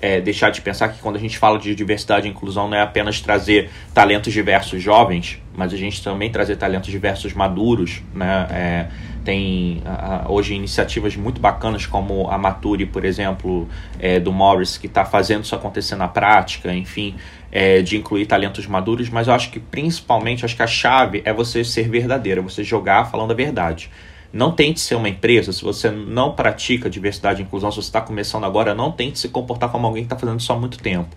[0.03, 2.83] é, deixar de pensar que quando a gente fala de diversidade e inclusão não é
[2.83, 8.47] apenas trazer talentos diversos jovens, mas a gente também trazer talentos diversos maduros, né?
[8.51, 8.87] É,
[9.25, 9.83] tem
[10.29, 13.67] hoje iniciativas muito bacanas como a Mature, por exemplo,
[13.99, 17.15] é, do Morris, que está fazendo isso acontecer na prática, enfim,
[17.53, 21.33] é, de incluir talentos maduros, mas eu acho que principalmente acho que a chave é
[21.33, 23.91] você ser verdadeiro, você jogar falando a verdade.
[24.33, 28.01] Não tente ser uma empresa, se você não pratica diversidade e inclusão, se você está
[28.01, 31.17] começando agora, não tente se comportar como alguém que está fazendo isso há muito tempo.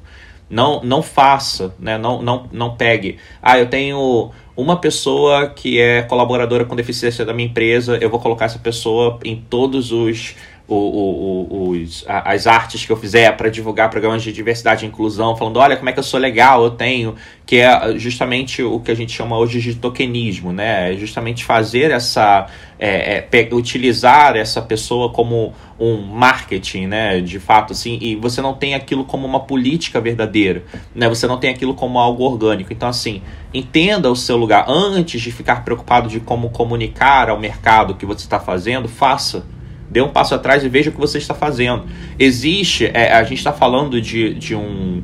[0.49, 1.97] Não, não faça, né?
[1.97, 3.17] não, não, não pegue.
[3.41, 8.19] Ah, eu tenho uma pessoa que é colaboradora com deficiência da minha empresa, eu vou
[8.19, 10.36] colocar essa pessoa em todos os
[10.76, 15.36] o, o, os, as artes que eu fizer para divulgar programas de diversidade e inclusão,
[15.36, 17.15] falando, olha como é que eu sou legal, eu tenho,
[17.45, 20.93] que é justamente o que a gente chama hoje de tokenismo, né?
[20.93, 22.47] É justamente fazer essa,
[22.80, 27.19] é, é, utilizar essa pessoa como um marketing, né?
[27.21, 30.63] De fato, assim, e você não tem aquilo como uma política verdadeira,
[30.95, 31.09] né?
[31.09, 32.71] Você não tem aquilo como algo orgânico.
[32.71, 33.21] Então, assim,
[33.53, 38.05] entenda o seu lugar antes de ficar preocupado de como comunicar ao mercado o que
[38.05, 39.45] você está fazendo, faça
[39.93, 41.85] Dê um passo atrás e veja o que você está fazendo.
[42.17, 45.03] Existe, é, a gente está falando de, de, um,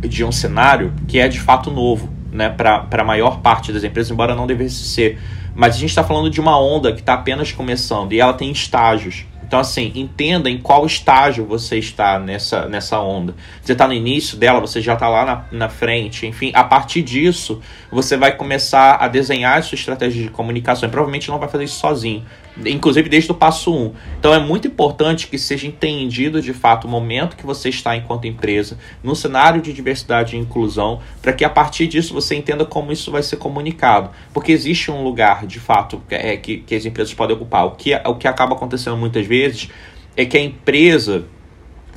[0.00, 4.12] de um cenário que é de fato novo né, para a maior parte das empresas,
[4.12, 5.18] embora não devesse ser.
[5.56, 8.52] Mas a gente está falando de uma onda que está apenas começando e ela tem
[8.52, 9.26] estágios.
[9.44, 13.34] Então, assim, entenda em qual estágio você está nessa, nessa onda.
[13.60, 16.28] Você está no início dela, você já está lá na, na frente.
[16.28, 17.60] Enfim, a partir disso,
[17.90, 20.88] você vai começar a desenhar a sua estratégia de comunicação.
[20.88, 22.24] E provavelmente não vai fazer isso sozinho
[22.66, 23.92] inclusive desde o passo 1.
[24.18, 28.26] Então é muito importante que seja entendido de fato o momento que você está enquanto
[28.26, 32.92] empresa, no cenário de diversidade e inclusão, para que a partir disso você entenda como
[32.92, 34.10] isso vai ser comunicado.
[34.32, 37.66] Porque existe um lugar, de fato, é, que, que as empresas podem ocupar.
[37.66, 39.68] O que, o que acaba acontecendo muitas vezes
[40.16, 41.24] é que a empresa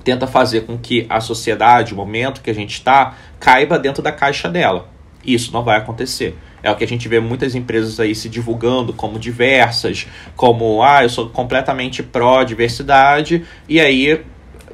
[0.04, 4.12] tenta fazer com que a sociedade, o momento que a gente está, caiba dentro da
[4.12, 4.90] caixa dela.
[5.24, 6.36] Isso não vai acontecer.
[6.64, 11.04] É o que a gente vê muitas empresas aí se divulgando como diversas, como ah,
[11.04, 14.22] eu sou completamente pró-diversidade, e aí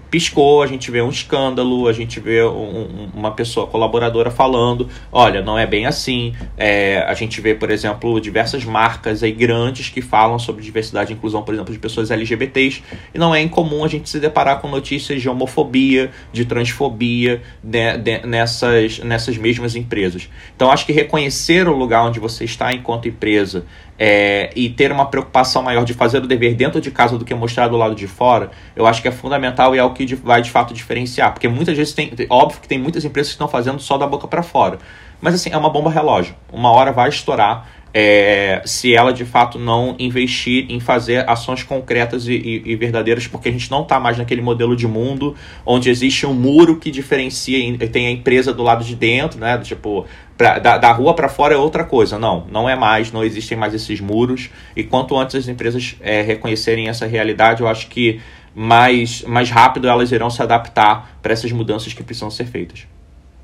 [0.10, 5.42] piscou, a gente vê um escândalo, a gente vê um, uma pessoa colaboradora falando, olha,
[5.42, 6.34] não é bem assim.
[6.58, 11.16] É, a gente vê, por exemplo, diversas marcas aí grandes que falam sobre diversidade e
[11.16, 12.84] inclusão, por exemplo, de pessoas LGBTs,
[13.14, 17.98] e não é incomum a gente se deparar com notícias de homofobia, de transfobia né,
[17.98, 20.30] de, nessas, nessas mesmas empresas.
[20.56, 23.66] Então, acho que reconhecer o lugar onde você está enquanto empresa
[23.98, 27.34] é, e ter uma preocupação maior de fazer o dever dentro de casa do que
[27.34, 30.42] mostrar do lado de fora, eu acho que é fundamental e é o que vai
[30.42, 31.34] de fato diferenciar.
[31.34, 32.12] Porque muitas vezes tem.
[32.30, 34.78] Óbvio que tem muitas empresas que estão fazendo só da boca para fora.
[35.22, 36.36] Mas assim, é uma bomba relógio.
[36.52, 42.28] Uma hora vai estourar é, se ela de fato não investir em fazer ações concretas
[42.28, 45.90] e, e, e verdadeiras, porque a gente não está mais naquele modelo de mundo onde
[45.90, 47.58] existe um muro que diferencia,
[47.88, 49.58] tem a empresa do lado de dentro, né?
[49.58, 50.06] Tipo,
[50.38, 52.20] pra, da, da rua para fora é outra coisa.
[52.20, 54.50] Não, não é mais, não existem mais esses muros.
[54.76, 58.22] E quanto antes as empresas é, reconhecerem essa realidade, eu acho que
[58.54, 62.86] mais, mais rápido elas irão se adaptar para essas mudanças que precisam ser feitas.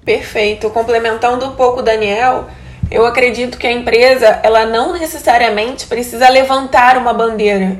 [0.06, 0.70] Perfeito.
[0.70, 2.48] Complementando um pouco, Daniel
[2.94, 7.78] eu acredito que a empresa ela não necessariamente precisa levantar uma bandeira.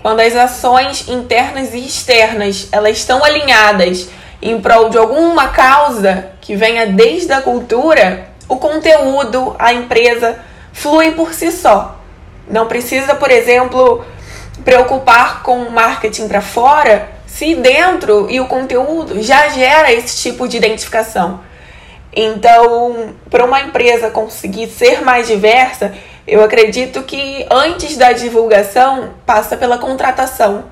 [0.00, 4.08] Quando as ações internas e externas elas estão alinhadas
[4.40, 10.38] em prol de alguma causa que venha desde a cultura, o conteúdo, a empresa
[10.72, 11.98] flui por si só.
[12.48, 14.04] Não precisa, por exemplo,
[14.64, 20.56] preocupar com marketing para fora se dentro e o conteúdo já gera esse tipo de
[20.56, 21.40] identificação.
[22.14, 25.94] Então, para uma empresa conseguir ser mais diversa,
[26.26, 30.64] eu acredito que antes da divulgação passa pela contratação.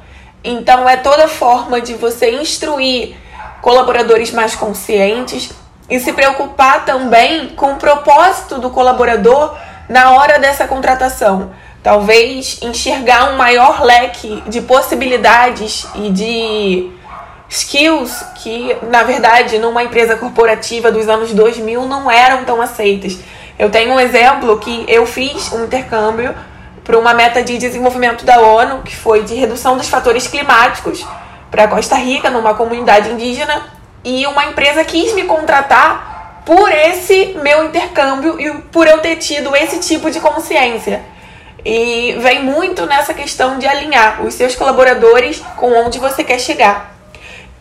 [0.45, 3.17] Então, é toda forma de você instruir
[3.63, 5.51] colaboradores mais conscientes
[5.89, 9.57] e se preocupar também com o propósito do colaborador
[9.89, 11.51] na hora dessa contratação.
[11.83, 16.93] Talvez enxergar um maior leque de possibilidades e de
[17.51, 23.19] skills que, na verdade, numa empresa corporativa dos anos 2000 não eram tão aceitas.
[23.59, 26.35] Eu tenho um exemplo que eu fiz um intercâmbio
[26.85, 31.05] para uma meta de desenvolvimento da ONU, que foi de redução dos fatores climáticos
[31.51, 33.67] para Costa Rica, numa comunidade indígena,
[34.05, 39.55] e uma empresa quis me contratar por esse meu intercâmbio e por eu ter tido
[39.55, 41.03] esse tipo de consciência.
[41.65, 47.00] E vem muito nessa questão de alinhar os seus colaboradores com onde você quer chegar.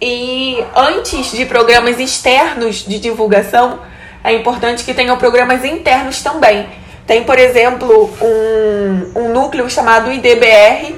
[0.02, 3.80] E antes de programas externos de divulgação,
[4.24, 6.68] é importante que tenham programas internos também.
[7.06, 10.96] Tem, por exemplo, um, um núcleo chamado IDBR,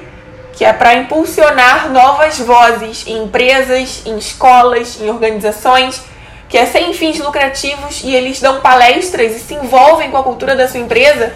[0.52, 6.02] que é para impulsionar novas vozes em empresas, em escolas, em organizações,
[6.48, 10.54] que é sem fins lucrativos e eles dão palestras e se envolvem com a cultura
[10.54, 11.32] da sua empresa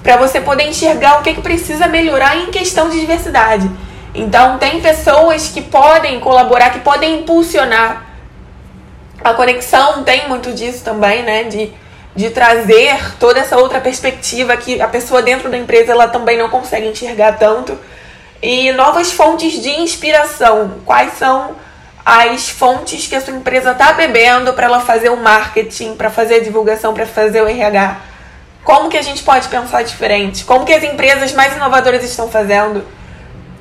[0.00, 3.68] para você poder enxergar o que, é que precisa melhorar em questão de diversidade.
[4.14, 8.06] Então, tem pessoas que podem colaborar, que podem impulsionar.
[9.22, 11.44] A conexão tem muito disso também, né?
[11.44, 11.72] De,
[12.14, 16.48] de trazer toda essa outra perspectiva que a pessoa dentro da empresa ela também não
[16.48, 17.76] consegue enxergar tanto.
[18.40, 20.74] E novas fontes de inspiração.
[20.84, 21.56] Quais são
[22.04, 26.36] as fontes que a sua empresa está bebendo para ela fazer o marketing, para fazer
[26.36, 27.96] a divulgação, para fazer o RH?
[28.62, 30.44] Como que a gente pode pensar diferente?
[30.44, 32.84] Como que as empresas mais inovadoras estão fazendo?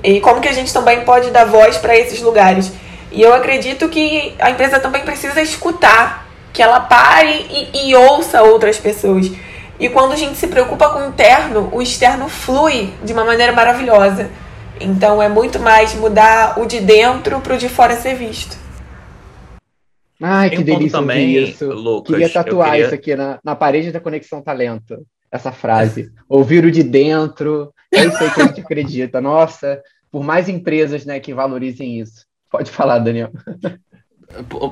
[0.04, 2.72] E como que a gente também pode dar voz para esses lugares.
[3.12, 8.42] E eu acredito que a empresa também precisa escutar, que ela pare e, e ouça
[8.44, 9.32] outras pessoas.
[9.80, 13.52] E quando a gente se preocupa com o interno, o externo flui de uma maneira
[13.52, 14.30] maravilhosa.
[14.80, 18.58] Então é muito mais mudar o de dentro para o de fora ser visto.
[20.22, 21.66] Ai, que um delícia também, isso.
[21.66, 22.86] Lucas, queria tatuar queria...
[22.86, 25.06] isso aqui na, na parede da Conexão Talento.
[25.32, 26.12] Essa frase.
[26.30, 29.20] Ouvir o de dentro, é isso aí que a gente acredita.
[29.20, 29.82] Nossa,
[30.14, 32.28] por mais empresas né, que valorizem isso.
[32.48, 33.32] Pode falar, Daniel.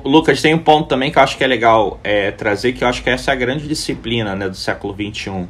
[0.04, 2.88] Lucas, tem um ponto também que eu acho que é legal é, trazer, que eu
[2.88, 5.48] acho que essa é a grande disciplina né, do século XXI.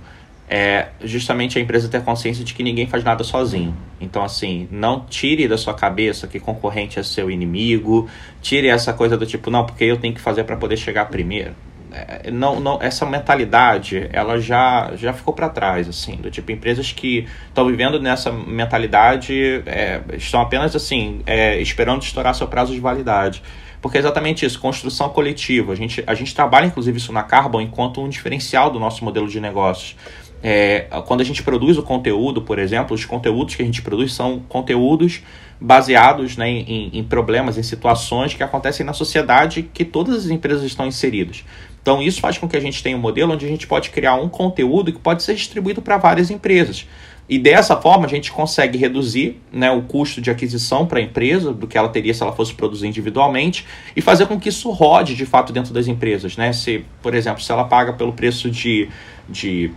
[0.49, 3.76] É justamente a empresa ter consciência de que ninguém faz nada sozinho.
[4.01, 8.09] Então, assim, não tire da sua cabeça que concorrente é seu inimigo,
[8.40, 11.55] tire essa coisa do tipo, não, porque eu tenho que fazer para poder chegar primeiro.
[11.93, 16.90] É, não, não, essa mentalidade ela já, já ficou para trás assim do tipo empresas
[16.90, 22.80] que estão vivendo nessa mentalidade é, estão apenas assim é, esperando estourar seu prazo de
[22.80, 23.43] validade.
[23.82, 25.72] Porque é exatamente isso construção coletiva.
[25.72, 29.28] A gente a gente trabalha inclusive isso na Carbon enquanto um diferencial do nosso modelo
[29.28, 29.95] de negócios.
[30.43, 34.12] É, quando a gente produz o conteúdo por exemplo os conteúdos que a gente produz
[34.12, 35.22] são conteúdos
[35.62, 40.64] baseados né, em, em problemas, em situações que acontecem na sociedade que todas as empresas
[40.64, 41.45] estão inseridas.
[41.83, 44.14] Então, isso faz com que a gente tenha um modelo onde a gente pode criar
[44.14, 46.87] um conteúdo que pode ser distribuído para várias empresas.
[47.28, 51.53] E dessa forma, a gente consegue reduzir né, o custo de aquisição para a empresa
[51.53, 53.66] do que ela teria se ela fosse produzir individualmente
[53.97, 56.37] e fazer com que isso rode de fato dentro das empresas.
[56.37, 56.53] Né?
[56.53, 58.89] Se, por exemplo, se ela paga pelo preço de,
[59.28, 59.70] de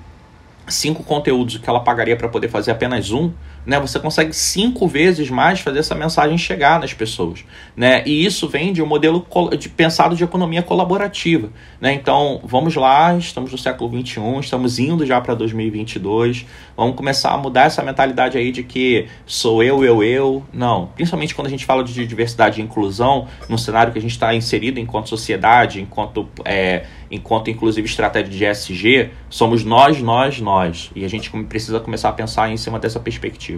[0.68, 3.32] cinco conteúdos que ela pagaria para poder fazer apenas um,
[3.66, 3.80] né?
[3.80, 7.44] Você consegue cinco vezes mais fazer essa mensagem chegar nas pessoas,
[7.76, 8.04] né?
[8.06, 9.26] E isso vem de um modelo
[9.58, 11.50] de pensado de economia colaborativa,
[11.80, 11.94] né?
[11.94, 16.46] Então, vamos lá, estamos no século 21, estamos indo já para 2022,
[16.76, 20.44] vamos começar a mudar essa mentalidade aí de que sou eu, eu, eu.
[20.54, 24.12] Não, principalmente quando a gente fala de diversidade e inclusão, num cenário que a gente
[24.12, 30.92] está inserido enquanto sociedade, enquanto é, enquanto inclusive estratégia de ESG, somos nós, nós, nós.
[30.96, 33.55] E a gente precisa começar a pensar em cima dessa perspectiva.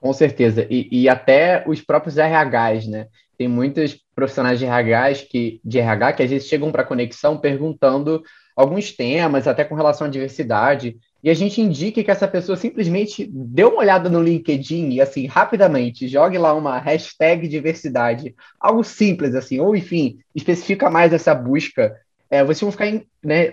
[0.00, 0.66] Com certeza.
[0.70, 3.06] E, e até os próprios RHs, né?
[3.36, 7.38] Tem muitos profissionais de RHs que, de RH que às vezes chegam para a conexão
[7.38, 8.22] perguntando
[8.56, 13.28] alguns temas, até com relação à diversidade, e a gente indica que essa pessoa simplesmente
[13.30, 19.34] dê uma olhada no LinkedIn e, assim, rapidamente, jogue lá uma hashtag diversidade, algo simples,
[19.34, 21.94] assim, ou, enfim, especifica mais essa busca.
[22.30, 22.86] É, vocês vão ficar,
[23.22, 23.52] né,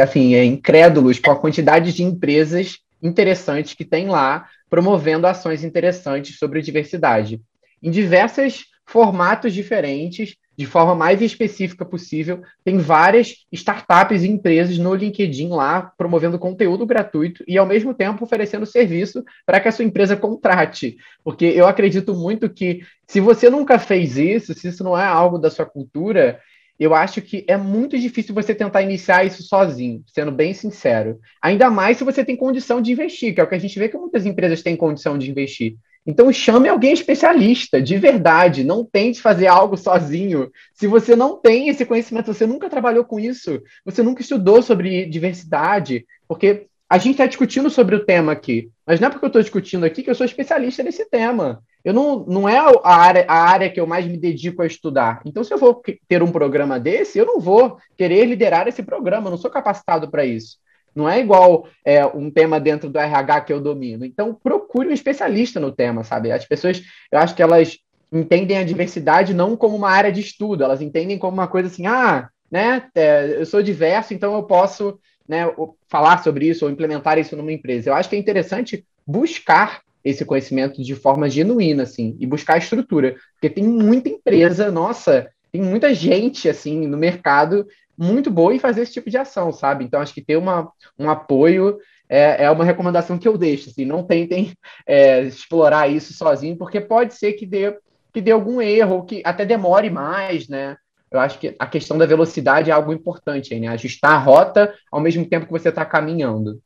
[0.00, 6.38] assim, é, incrédulos com a quantidade de empresas interessantes que tem lá, promovendo ações interessantes
[6.38, 7.40] sobre diversidade.
[7.82, 12.42] Em diversos formatos diferentes, de forma mais específica possível.
[12.64, 18.24] Tem várias startups e empresas no LinkedIn lá promovendo conteúdo gratuito e ao mesmo tempo
[18.24, 20.96] oferecendo serviço para que a sua empresa contrate.
[21.22, 25.38] Porque eu acredito muito que se você nunca fez isso, se isso não é algo
[25.38, 26.40] da sua cultura,
[26.78, 31.18] eu acho que é muito difícil você tentar iniciar isso sozinho, sendo bem sincero.
[31.42, 33.88] Ainda mais se você tem condição de investir, que é o que a gente vê
[33.88, 35.76] que muitas empresas têm condição de investir.
[36.06, 38.64] Então chame alguém especialista, de verdade.
[38.64, 40.50] Não tente fazer algo sozinho.
[40.72, 45.04] Se você não tem esse conhecimento, você nunca trabalhou com isso, você nunca estudou sobre
[45.04, 49.28] diversidade, porque a gente está discutindo sobre o tema aqui, mas não é porque eu
[49.28, 51.62] estou discutindo aqui que eu sou especialista nesse tema.
[51.84, 55.20] Eu não, não é a área, a área que eu mais me dedico a estudar.
[55.26, 59.26] Então, se eu vou ter um programa desse, eu não vou querer liderar esse programa,
[59.26, 60.56] eu não sou capacitado para isso.
[60.94, 64.06] Não é igual é, um tema dentro do RH que eu domino.
[64.06, 66.32] Então, procure um especialista no tema, sabe?
[66.32, 66.82] As pessoas,
[67.12, 67.76] eu acho que elas
[68.10, 71.86] entendem a diversidade não como uma área de estudo, elas entendem como uma coisa assim,
[71.86, 74.98] ah, né, é, eu sou diverso, então eu posso
[75.28, 75.44] né,
[75.88, 77.90] falar sobre isso ou implementar isso numa empresa.
[77.90, 83.16] Eu acho que é interessante buscar esse conhecimento de forma genuína, assim, e buscar estrutura,
[83.34, 87.66] porque tem muita empresa, nossa, tem muita gente, assim, no mercado
[87.96, 89.84] muito boa em fazer esse tipo de ação, sabe?
[89.84, 93.70] Então, acho que ter uma, um apoio é, é uma recomendação que eu deixo.
[93.70, 94.52] Assim, não tentem
[94.86, 97.76] é, explorar isso sozinho, porque pode ser que dê,
[98.12, 100.76] que dê algum erro, que até demore mais, né?
[101.10, 103.68] Eu acho que a questão da velocidade é algo importante, aí, né?
[103.68, 106.60] Ajustar a rota ao mesmo tempo que você está caminhando.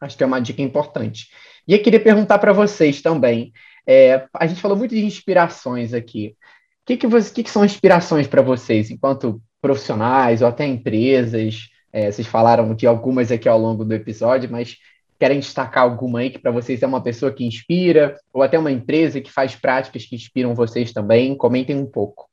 [0.00, 1.28] Acho que é uma dica importante.
[1.66, 3.52] E eu queria perguntar para vocês também.
[3.86, 6.36] É, a gente falou muito de inspirações aqui.
[6.82, 11.68] O que, que, você, que, que são inspirações para vocês, enquanto profissionais ou até empresas.
[11.92, 14.76] É, vocês falaram de algumas aqui ao longo do episódio, mas
[15.18, 18.72] querem destacar alguma aí que para vocês é uma pessoa que inspira, ou até uma
[18.72, 21.36] empresa que faz práticas que inspiram vocês também?
[21.36, 22.31] Comentem um pouco.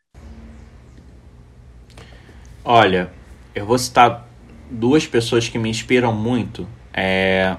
[2.64, 3.10] Olha,
[3.55, 4.28] eu vou citar
[4.70, 6.68] duas pessoas que me inspiram muito.
[6.93, 7.55] É,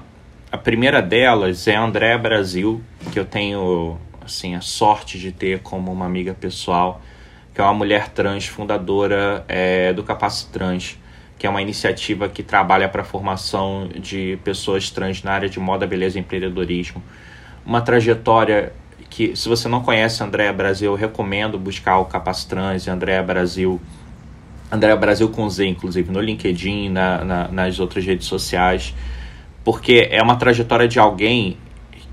[0.51, 2.81] a primeira delas é a Andréa Brasil,
[3.11, 7.01] que eu tenho assim, a sorte de ter como uma amiga pessoal
[7.53, 10.97] que é uma mulher trans, fundadora é, do Capacitrans,
[11.37, 15.59] que é uma iniciativa que trabalha para a formação de pessoas trans na área de
[15.59, 17.03] moda, beleza e empreendedorismo.
[17.65, 18.71] Uma trajetória
[19.09, 23.81] que, se você não conhece Andréa Brasil, eu recomendo buscar o Capacitrans e Andréa Brasil.
[24.71, 28.95] Andréa Brasil com Z, inclusive, no LinkedIn, na, na, nas outras redes sociais,
[29.63, 31.57] porque é uma trajetória de alguém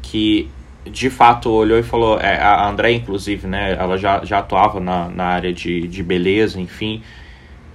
[0.02, 0.50] que
[0.84, 5.08] de fato olhou e falou, é, a André inclusive, né, ela já, já atuava na,
[5.08, 7.02] na área de, de beleza, enfim,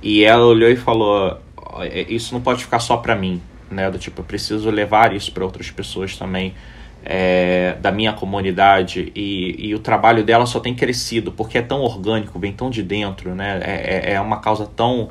[0.02, 1.40] e ela olhou e falou,
[1.80, 5.32] é, isso não pode ficar só para mim, né, do tipo, eu preciso levar isso
[5.32, 6.54] para outras pessoas também,
[7.06, 11.82] é, da minha comunidade, e, e o trabalho dela só tem crescido, porque é tão
[11.82, 15.10] orgânico, vem tão de dentro, né, é, é, é uma causa tão,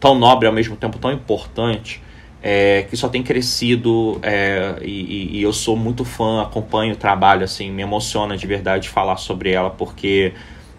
[0.00, 2.02] tão nobre, ao mesmo tempo tão importante,
[2.42, 7.44] é, que só tem crescido é, e, e, eu sou muito fã, acompanho o trabalho,
[7.44, 10.34] assim, me emociona de verdade falar sobre ela porque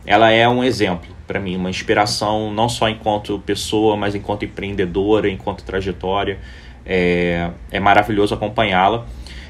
[0.06, 5.30] ela é um exemplo para mim, uma inspiração não só enquanto pessoa, mas enquanto empreendedora,
[5.30, 6.40] enquanto trajetória.
[6.86, 9.06] É, é maravilhoso acompanhá-la.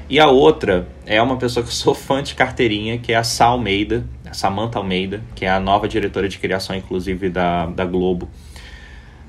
[0.08, 3.24] E a outra é uma pessoa que eu sou fã de carteirinha, que é a
[3.24, 7.84] Sal Almeida, a Samantha Almeida, que é a nova diretora de criação, inclusive, da, da
[7.84, 8.28] Globo.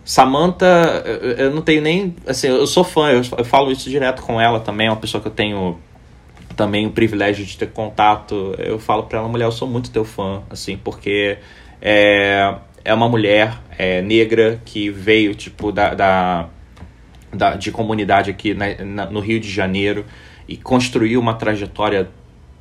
[0.06, 1.04] Samantha,
[1.38, 2.16] eu não tenho nem.
[2.26, 5.20] Assim, eu sou fã, eu, eu falo isso direto com ela também, é uma pessoa
[5.20, 5.80] que eu tenho
[6.56, 8.56] também o privilégio de ter contato.
[8.58, 11.40] Eu falo para ela, mulher, eu sou muito teu fã, assim, porque
[11.82, 12.56] é,
[12.86, 16.50] é uma mulher é, negra que veio, tipo, da, da,
[17.34, 20.06] da de comunidade aqui na, na, no Rio de Janeiro
[20.48, 22.10] e construiu uma trajetória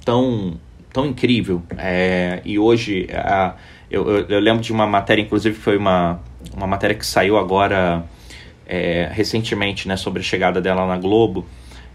[0.05, 0.59] tão,
[0.93, 1.63] tão incrível.
[1.79, 3.07] É, e hoje,
[3.91, 6.21] eu, eu, eu, lembro de uma matéria, inclusive foi uma,
[6.55, 8.05] uma matéria que saiu agora
[8.67, 11.47] é, recentemente né, sobre a chegada dela na Globo.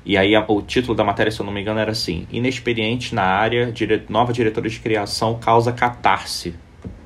[0.06, 3.14] E aí a, o título da matéria, se eu não me engano, era assim: Inexperiente
[3.14, 6.56] na área, dire, nova diretora de criação causa catarse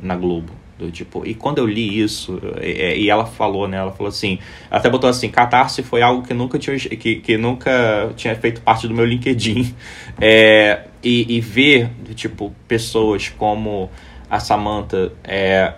[0.01, 0.64] na Globo.
[0.77, 3.77] Do tipo, e quando eu li isso, e, e, ela falou, né?
[3.77, 8.11] Ela falou assim, até botou assim, catarse foi algo que nunca tinha, que, que nunca
[8.17, 9.73] tinha feito parte do meu LinkedIn.
[10.17, 13.89] É, e, e ver, tipo, pessoas como
[14.29, 15.73] a Samantha é,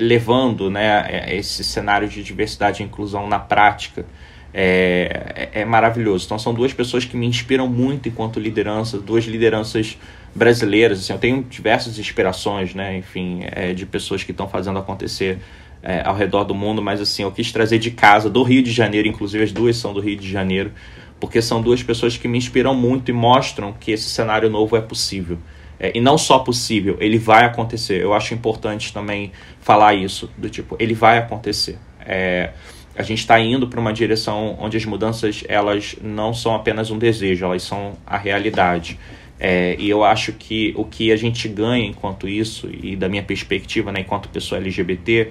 [0.00, 4.04] levando né, é, esse cenário de diversidade e inclusão na prática
[4.52, 6.24] é, é, é, maravilhoso.
[6.24, 9.98] Então são duas pessoas que me inspiram muito enquanto liderança, duas lideranças
[10.36, 11.00] brasileiras.
[11.00, 15.38] Assim, eu tenho diversas inspirações, né, enfim, é, de pessoas que estão fazendo acontecer
[15.82, 18.70] é, ao redor do mundo, mas assim, eu quis trazer de casa, do Rio de
[18.70, 20.72] Janeiro, inclusive as duas são do Rio de Janeiro,
[21.18, 24.80] porque são duas pessoas que me inspiram muito e mostram que esse cenário novo é
[24.80, 25.38] possível.
[25.78, 28.02] É, e não só possível, ele vai acontecer.
[28.02, 31.78] Eu acho importante também falar isso, do tipo, ele vai acontecer.
[32.00, 32.50] É,
[32.96, 36.98] a gente está indo para uma direção onde as mudanças elas não são apenas um
[36.98, 38.98] desejo, elas são a realidade.
[39.38, 43.22] É, e eu acho que o que a gente ganha enquanto isso, e da minha
[43.22, 45.30] perspectiva, né, enquanto pessoa LGBT,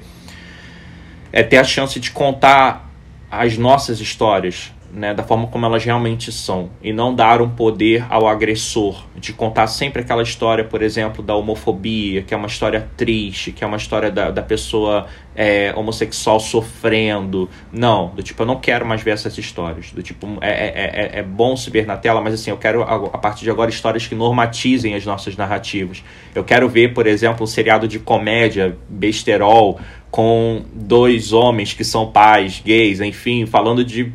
[1.32, 2.92] é ter a chance de contar
[3.30, 8.06] as nossas histórias, né, da forma como elas realmente são e não dar um poder
[8.10, 12.90] ao agressor de contar sempre aquela história, por exemplo, da homofobia, que é uma história
[12.96, 17.50] triste, que é uma história da, da pessoa é, homossexual sofrendo.
[17.72, 19.92] Não, do tipo, eu não quero mais ver essas histórias.
[19.92, 22.84] Do tipo, é, é, é, é bom se ver na tela, mas assim, eu quero
[22.84, 26.04] a partir de agora histórias que normatizem as nossas narrativas.
[26.34, 29.80] Eu quero ver, por exemplo, um seriado de comédia, besterol,
[30.10, 34.14] com dois homens que são pais, gays, enfim, falando de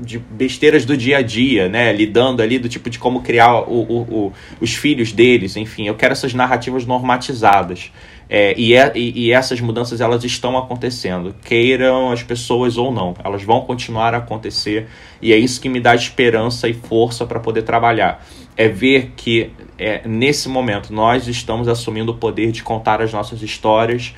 [0.00, 1.92] de besteiras do dia a dia, né?
[1.92, 5.86] Lidando ali do tipo de como criar o, o, o, os filhos deles, enfim.
[5.86, 7.90] Eu quero essas narrativas normatizadas.
[8.28, 13.42] É, e, é, e, essas mudanças elas estão acontecendo, queiram as pessoas ou não, elas
[13.42, 14.88] vão continuar a acontecer
[15.20, 18.24] e é isso que me dá esperança e força para poder trabalhar.
[18.56, 23.42] É ver que é, nesse momento nós estamos assumindo o poder de contar as nossas
[23.42, 24.14] histórias,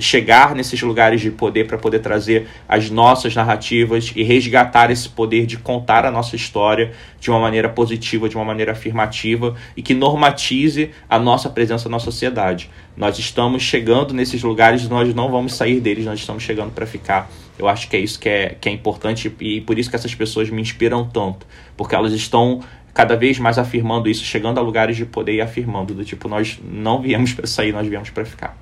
[0.00, 5.44] chegar nesses lugares de poder para poder trazer as nossas narrativas e resgatar esse poder
[5.44, 9.92] de contar a nossa história de uma maneira positiva, de uma maneira afirmativa e que
[9.92, 12.70] normatize a nossa presença na sociedade.
[12.96, 17.30] Nós estamos chegando nesses lugares, nós não vamos sair deles, nós estamos chegando para ficar.
[17.58, 20.14] Eu acho que é isso que é, que é importante e por isso que essas
[20.14, 21.46] pessoas me inspiram tanto,
[21.76, 22.62] porque elas estão
[22.96, 26.58] cada vez mais afirmando isso, chegando a lugares de poder e afirmando do tipo nós
[26.64, 28.56] não viemos para sair, nós viemos para ficar.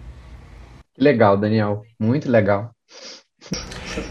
[0.98, 1.82] Legal, Daniel.
[2.00, 2.70] Muito legal.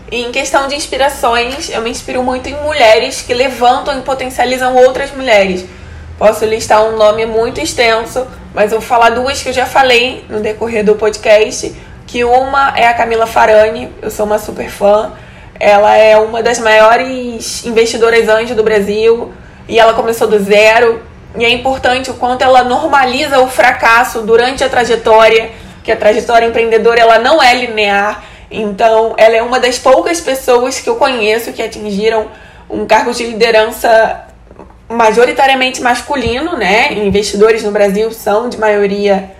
[0.10, 5.12] em questão de inspirações, eu me inspiro muito em mulheres que levantam e potencializam outras
[5.12, 5.66] mulheres.
[6.18, 10.24] Posso listar um nome muito extenso, mas eu vou falar duas que eu já falei
[10.30, 11.76] no decorrer do podcast.
[12.08, 15.12] Que uma é a Camila Farani, eu sou uma super fã.
[15.60, 19.34] Ela é uma das maiores investidoras anjo do Brasil
[19.68, 21.02] e ela começou do zero.
[21.38, 25.52] E é importante o quanto ela normaliza o fracasso durante a trajetória
[25.84, 28.24] que a trajetória empreendedora ela não é linear.
[28.50, 32.28] Então, ela é uma das poucas pessoas que eu conheço que atingiram
[32.70, 34.28] um cargo de liderança
[34.90, 36.94] majoritariamente masculino, né?
[36.94, 39.32] Investidores no Brasil são de maioria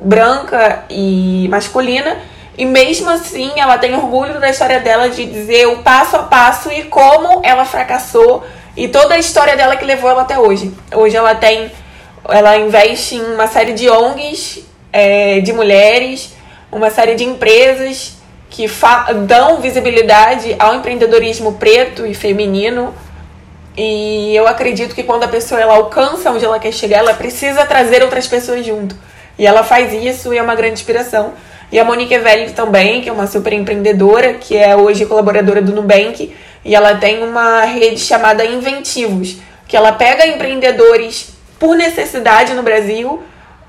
[0.00, 2.18] branca e masculina.
[2.58, 6.70] E mesmo assim, ela tem orgulho da história dela de dizer o passo a passo
[6.70, 8.44] e como ela fracassou
[8.76, 10.72] e toda a história dela que levou ela até hoje.
[10.94, 11.70] Hoje ela tem
[12.28, 14.60] ela investe em uma série de ONGs
[14.92, 16.34] é, de mulheres,
[16.70, 18.14] uma série de empresas
[18.48, 18.66] que
[19.26, 22.94] dão visibilidade ao empreendedorismo preto e feminino.
[23.76, 27.64] E eu acredito que quando a pessoa ela alcança onde ela quer chegar, ela precisa
[27.64, 28.94] trazer outras pessoas junto.
[29.38, 31.32] E ela faz isso e é uma grande inspiração.
[31.70, 35.72] E a Monique Velli também, que é uma super empreendedora, que é hoje colaboradora do
[35.72, 42.62] Nubank, e ela tem uma rede chamada Inventivos, que ela pega empreendedores por necessidade no
[42.62, 43.22] Brasil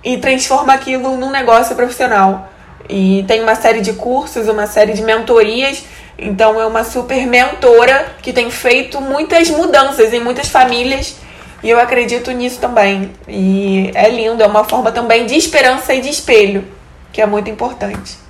[0.03, 2.49] e transforma aquilo num negócio profissional.
[2.89, 5.83] E tem uma série de cursos, uma série de mentorias.
[6.17, 11.15] Então é uma super mentora que tem feito muitas mudanças em muitas famílias.
[11.63, 13.11] E eu acredito nisso também.
[13.27, 16.65] E é lindo, é uma forma também de esperança e de espelho,
[17.11, 18.22] que é muito importante.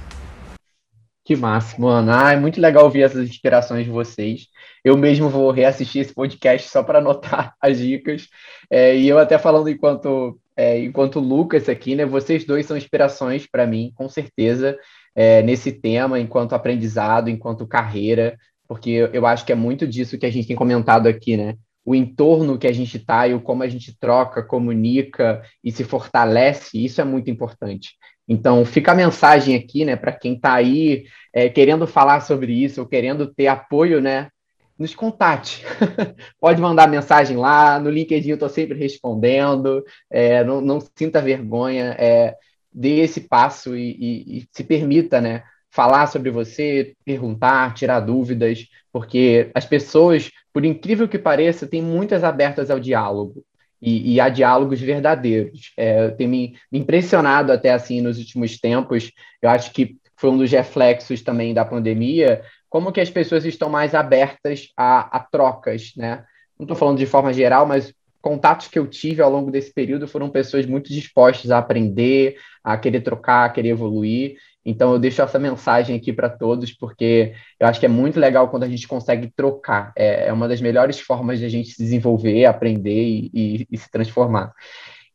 [1.25, 2.27] Que máximo, Ana.
[2.27, 4.47] Ah, é muito legal ouvir essas inspirações de vocês.
[4.83, 8.27] Eu mesmo vou reassistir esse podcast só para anotar as dicas.
[8.69, 12.05] É, e eu até falando enquanto é, enquanto Lucas aqui, né?
[12.05, 14.77] Vocês dois são inspirações para mim, com certeza,
[15.15, 20.25] é, nesse tema, enquanto aprendizado, enquanto carreira, porque eu, acho que é muito disso que
[20.25, 21.55] a gente tem comentado aqui, né?
[21.85, 25.83] o entorno que a gente está e o como a gente troca, comunica e se
[25.83, 27.95] fortalece, isso é muito importante.
[28.27, 32.81] Então, fica a mensagem aqui, né, para quem está aí é, querendo falar sobre isso
[32.81, 34.29] ou querendo ter apoio, né,
[34.77, 35.63] nos contate.
[36.39, 41.95] Pode mandar mensagem lá, no LinkedIn eu estou sempre respondendo, é, não, não, sinta vergonha,
[41.99, 42.35] é,
[42.71, 48.67] dê esse passo e, e, e se permita, né, falar sobre você, perguntar, tirar dúvidas,
[48.91, 53.43] porque as pessoas, por incrível que pareça, têm muitas abertas ao diálogo.
[53.83, 55.73] E, e há diálogos verdadeiros.
[55.75, 59.11] É, eu tenho me impressionado até assim nos últimos tempos.
[59.41, 63.69] Eu acho que foi um dos reflexos também da pandemia, como que as pessoas estão
[63.69, 66.23] mais abertas a, a trocas, né?
[66.57, 70.07] Não estou falando de forma geral, mas contatos que eu tive ao longo desse período
[70.07, 74.37] foram pessoas muito dispostas a aprender, a querer trocar, a querer evoluir.
[74.65, 78.47] Então eu deixo essa mensagem aqui para todos, porque eu acho que é muito legal
[78.49, 79.91] quando a gente consegue trocar.
[79.95, 83.77] É, é uma das melhores formas de a gente se desenvolver, aprender e, e, e
[83.77, 84.53] se transformar.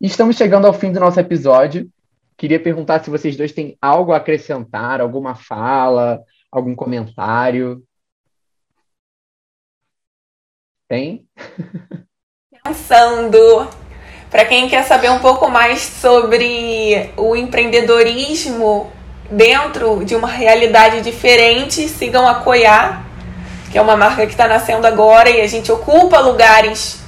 [0.00, 1.88] Estamos chegando ao fim do nosso episódio.
[2.36, 6.22] Queria perguntar se vocês dois têm algo a acrescentar, alguma fala,
[6.52, 7.82] algum comentário.
[10.86, 11.26] Tem?
[12.62, 13.38] Pensando.
[14.30, 18.92] Para quem quer saber um pouco mais sobre o empreendedorismo
[19.30, 23.02] dentro de uma realidade diferente, sigam a Coiá,
[23.70, 27.00] que é uma marca que está nascendo agora e a gente ocupa lugares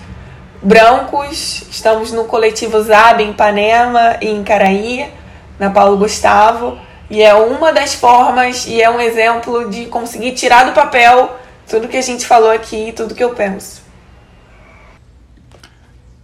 [0.62, 1.62] brancos.
[1.70, 5.10] Estamos no coletivo Zab em Ipanema e em Caraí,
[5.58, 6.78] na Paulo Gustavo.
[7.08, 11.36] E é uma das formas e é um exemplo de conseguir tirar do papel
[11.68, 13.89] tudo que a gente falou aqui, tudo que eu penso.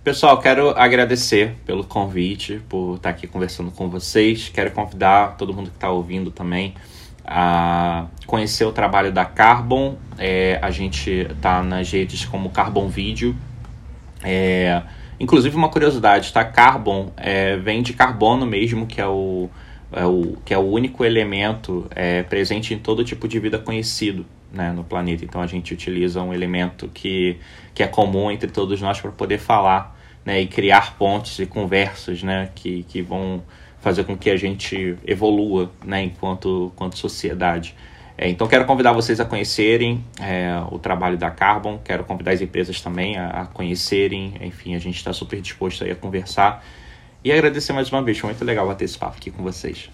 [0.07, 4.49] Pessoal, quero agradecer pelo convite, por estar aqui conversando com vocês.
[4.49, 6.75] Quero convidar todo mundo que está ouvindo também
[7.25, 9.97] a conhecer o trabalho da Carbon.
[10.17, 13.35] É, a gente está nas redes como Carbon Vídeo.
[14.23, 14.81] É,
[15.19, 16.45] inclusive, uma curiosidade, tá?
[16.45, 19.51] Carbon é, vem de carbono mesmo, que é o,
[19.91, 24.25] é o, que é o único elemento é, presente em todo tipo de vida conhecido
[24.53, 25.25] né, no planeta.
[25.25, 27.39] Então, a gente utiliza um elemento que,
[27.75, 29.96] que é comum entre todos nós para poder falar
[30.27, 33.41] né, e criar pontes e conversas né, que, que vão
[33.81, 37.77] fazer com que a gente evolua né, enquanto, enquanto sociedade.
[38.19, 42.41] É, então, quero convidar vocês a conhecerem é, o trabalho da Carbon, quero convidar as
[42.41, 46.65] empresas também a, a conhecerem, enfim, a gente está super disposto aí a conversar.
[47.23, 49.89] E agradecer mais uma vez, foi muito legal bater esse papo aqui com vocês.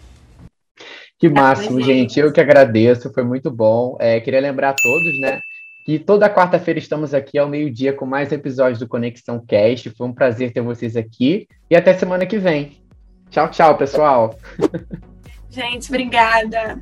[1.19, 2.19] Que máximo, gente.
[2.19, 3.97] Eu que agradeço, foi muito bom.
[4.01, 5.41] É, queria lembrar a todos, né,
[5.85, 9.91] que toda quarta-feira estamos aqui ao meio-dia com mais episódios do Conexão Cast.
[9.91, 12.83] Foi um prazer ter vocês aqui e até semana que vem.
[13.31, 14.39] Tchau, tchau, pessoal.
[15.51, 16.81] Gente, obrigada.